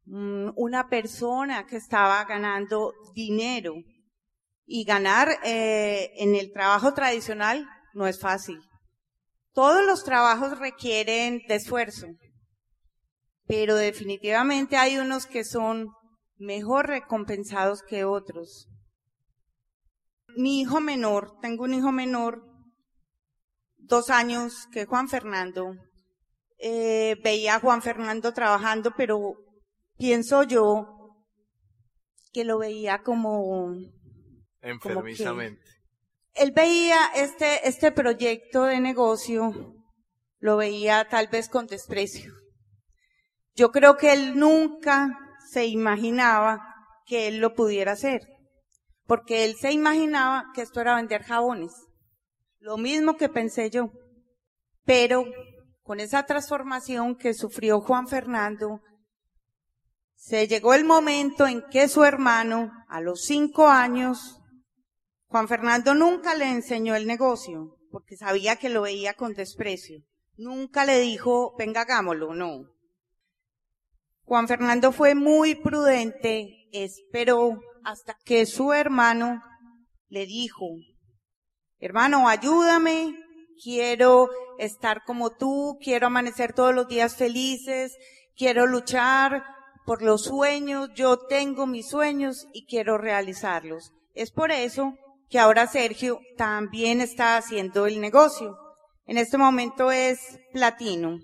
una 0.10 0.90
persona 0.90 1.66
que 1.66 1.78
estaba 1.78 2.24
ganando 2.26 2.94
dinero. 3.14 3.76
Y 4.72 4.84
ganar 4.84 5.30
eh, 5.44 6.12
en 6.18 6.36
el 6.36 6.52
trabajo 6.52 6.94
tradicional 6.94 7.68
no 7.94 8.06
es 8.06 8.20
fácil. 8.20 8.60
Todos 9.54 9.84
los 9.84 10.04
trabajos 10.04 10.60
requieren 10.60 11.42
de 11.48 11.56
esfuerzo, 11.56 12.06
pero 13.48 13.76
definitivamente 13.76 14.78
hay 14.78 14.98
unos 14.98 15.26
que 15.26 15.44
son 15.44 15.88
mejor 16.38 16.88
recompensados 16.88 17.82
que 17.82 18.06
otros. 18.06 18.68
Mi 20.36 20.62
hijo 20.62 20.80
menor, 20.80 21.40
tengo 21.42 21.64
un 21.64 21.74
hijo 21.74 21.92
menor, 21.92 22.44
dos 23.76 24.12
años 24.12 24.68
que 24.72 24.86
Juan 24.86 25.10
Fernando, 25.10 25.74
eh, 26.60 27.16
veía 27.24 27.56
a 27.56 27.60
Juan 27.60 27.82
Fernando 27.82 28.34
trabajando, 28.34 28.94
pero 28.96 29.34
pienso 30.00 30.42
yo 30.44 30.88
que 32.34 32.44
lo 32.44 32.58
veía 32.58 33.04
como 33.04 33.76
Enfermizamente. 34.62 35.62
Él 36.34 36.52
veía 36.52 36.98
este, 37.16 37.68
este 37.68 37.92
proyecto 37.92 38.64
de 38.64 38.80
negocio, 38.80 39.76
lo 40.40 40.58
veía 40.58 41.08
tal 41.10 41.28
vez 41.28 41.50
con 41.50 41.68
desprecio. 41.68 42.34
Yo 43.56 43.72
creo 43.72 43.98
que 43.98 44.14
él 44.14 44.38
nunca 44.38 45.20
se 45.52 45.66
imaginaba 45.66 46.62
que 47.06 47.28
él 47.28 47.38
lo 47.38 47.54
pudiera 47.54 47.92
hacer. 47.92 48.22
porque 49.06 49.44
él 49.44 49.56
se 49.56 49.72
imaginaba 49.72 50.52
que 50.54 50.62
esto 50.62 50.82
era 50.82 50.96
vender 50.96 51.24
jabones. 51.24 51.72
Lo 52.60 52.78
mismo 52.78 53.18
que 53.18 53.28
pensé 53.28 53.72
yo. 53.72 53.90
Pero 54.86 55.26
con 55.82 56.00
esa 56.00 56.28
transformación 56.28 57.16
que 57.16 57.34
sufrió 57.34 57.82
Juan 57.82 58.08
Fernando, 58.08 58.82
se 60.20 60.48
llegó 60.48 60.74
el 60.74 60.84
momento 60.84 61.48
en 61.48 61.64
que 61.72 61.88
su 61.88 62.04
hermano, 62.04 62.72
a 62.90 63.00
los 63.00 63.24
cinco 63.24 63.68
años, 63.68 64.42
Juan 65.28 65.48
Fernando 65.48 65.96
nunca 65.96 66.36
le 66.36 66.46
enseñó 66.46 66.96
el 66.96 67.08
negocio, 67.08 67.78
porque 67.90 68.18
sabía 68.18 68.58
que 68.58 68.70
lo 68.70 68.82
veía 68.82 69.14
con 69.14 69.34
desprecio. 69.34 70.04
Nunca 70.36 70.86
le 70.86 71.00
dijo, 71.00 71.56
venga, 71.58 71.82
hagámoslo, 71.82 72.36
no. 72.36 72.66
Juan 74.24 74.48
Fernando 74.48 74.92
fue 74.92 75.16
muy 75.16 75.56
prudente, 75.56 76.68
esperó 76.74 77.62
hasta 77.86 78.18
que 78.26 78.46
su 78.46 78.74
hermano 78.74 79.42
le 80.10 80.26
dijo, 80.26 80.68
hermano, 81.80 82.28
ayúdame, 82.28 83.16
quiero 83.64 84.30
estar 84.58 85.04
como 85.06 85.32
tú, 85.32 85.78
quiero 85.82 86.08
amanecer 86.08 86.52
todos 86.54 86.76
los 86.76 86.90
días 86.90 87.16
felices, 87.16 87.96
quiero 88.36 88.68
luchar 88.68 89.44
por 89.90 90.04
los 90.04 90.26
sueños, 90.26 90.92
yo 90.94 91.18
tengo 91.18 91.66
mis 91.66 91.90
sueños 91.90 92.46
y 92.54 92.68
quiero 92.68 93.00
realizarlos. 93.00 93.92
Es 94.14 94.30
por 94.30 94.52
eso 94.52 94.94
que 95.32 95.40
ahora 95.40 95.66
Sergio 95.66 96.20
también 96.38 97.02
está 97.02 97.38
haciendo 97.38 97.88
el 97.88 98.00
negocio. 98.00 98.56
En 99.08 99.18
este 99.18 99.40
momento 99.40 99.92
es 99.92 100.20
platino. 100.54 101.18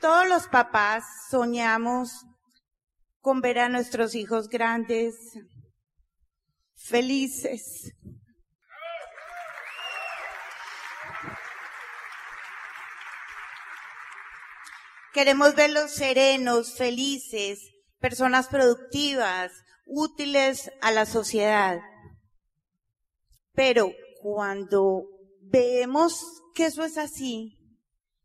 Todos 0.00 0.28
los 0.28 0.46
papás 0.46 1.02
soñamos 1.28 2.24
con 3.20 3.40
ver 3.40 3.58
a 3.58 3.68
nuestros 3.68 4.14
hijos 4.14 4.48
grandes, 4.48 5.16
felices. 6.76 7.96
Queremos 15.12 15.54
verlos 15.54 15.92
serenos, 15.92 16.74
felices, 16.74 17.58
personas 17.98 18.48
productivas, 18.48 19.52
útiles 19.84 20.70
a 20.80 20.90
la 20.90 21.06
sociedad. 21.06 21.80
Pero 23.52 23.92
cuando 24.22 25.04
vemos 25.40 26.24
que 26.54 26.66
eso 26.66 26.84
es 26.84 26.96
así, 26.96 27.58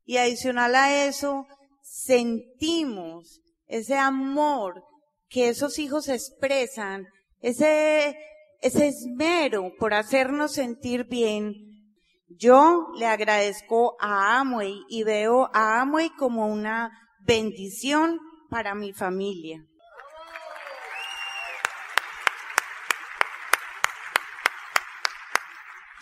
y 0.06 0.18
adicional 0.18 0.76
a 0.76 1.06
eso, 1.06 1.46
sentimos 1.84 3.42
ese 3.68 3.96
amor 3.96 4.84
que 5.28 5.50
esos 5.50 5.80
hijos 5.80 6.08
expresan, 6.08 7.06
ese, 7.42 8.18
ese 8.62 8.88
esmero 8.88 9.74
por 9.78 9.94
hacernos 9.94 10.54
sentir 10.54 11.04
bien, 11.04 11.67
yo 12.30 12.92
le 12.96 13.08
agradezco 13.08 13.96
a 14.00 14.40
Amway 14.40 14.86
y 14.90 15.04
veo 15.04 15.50
a 15.54 15.82
Amway 15.82 16.10
como 16.12 16.48
una 16.48 16.92
bendición 17.20 18.20
para 18.50 18.76
mi 18.76 18.94
familia. 18.94 19.66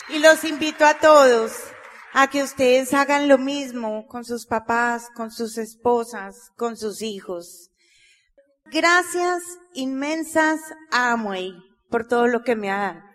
Y 0.09 0.19
los 0.19 0.43
invito 0.43 0.85
a 0.85 0.95
todos 0.99 1.51
a 2.13 2.29
que 2.29 2.43
ustedes 2.43 2.93
hagan 2.93 3.27
lo 3.27 3.37
mismo 3.37 4.07
con 4.07 4.23
sus 4.23 4.45
papás, 4.45 5.09
con 5.15 5.31
sus 5.31 5.57
esposas, 5.57 6.51
con 6.55 6.77
sus 6.77 7.01
hijos. 7.01 7.71
Gracias 8.65 9.43
inmensas 9.73 10.59
a 10.91 11.11
Amway 11.11 11.53
por 11.89 12.07
todo 12.07 12.27
lo 12.27 12.43
que 12.43 12.55
me 12.55 12.71
ha 12.71 12.77
dado. 12.77 13.14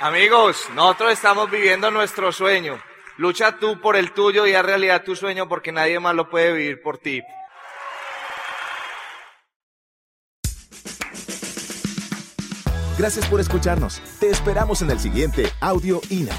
Amigos, 0.00 0.66
nosotros 0.74 1.12
estamos 1.12 1.50
viviendo 1.50 1.90
nuestro 1.90 2.32
sueño. 2.32 2.80
Lucha 3.18 3.58
tú 3.58 3.78
por 3.82 3.96
el 3.96 4.12
tuyo 4.14 4.46
y 4.46 4.54
haz 4.54 4.64
realidad 4.64 5.04
tu 5.04 5.14
sueño 5.14 5.46
porque 5.46 5.72
nadie 5.72 6.00
más 6.00 6.14
lo 6.14 6.30
puede 6.30 6.54
vivir 6.54 6.80
por 6.80 6.96
ti. 6.96 7.20
Gracias 12.96 13.26
por 13.26 13.40
escucharnos. 13.40 14.00
Te 14.18 14.30
esperamos 14.30 14.80
en 14.80 14.90
el 14.90 14.98
siguiente 14.98 15.52
Audio 15.60 16.00
INA. 16.08 16.34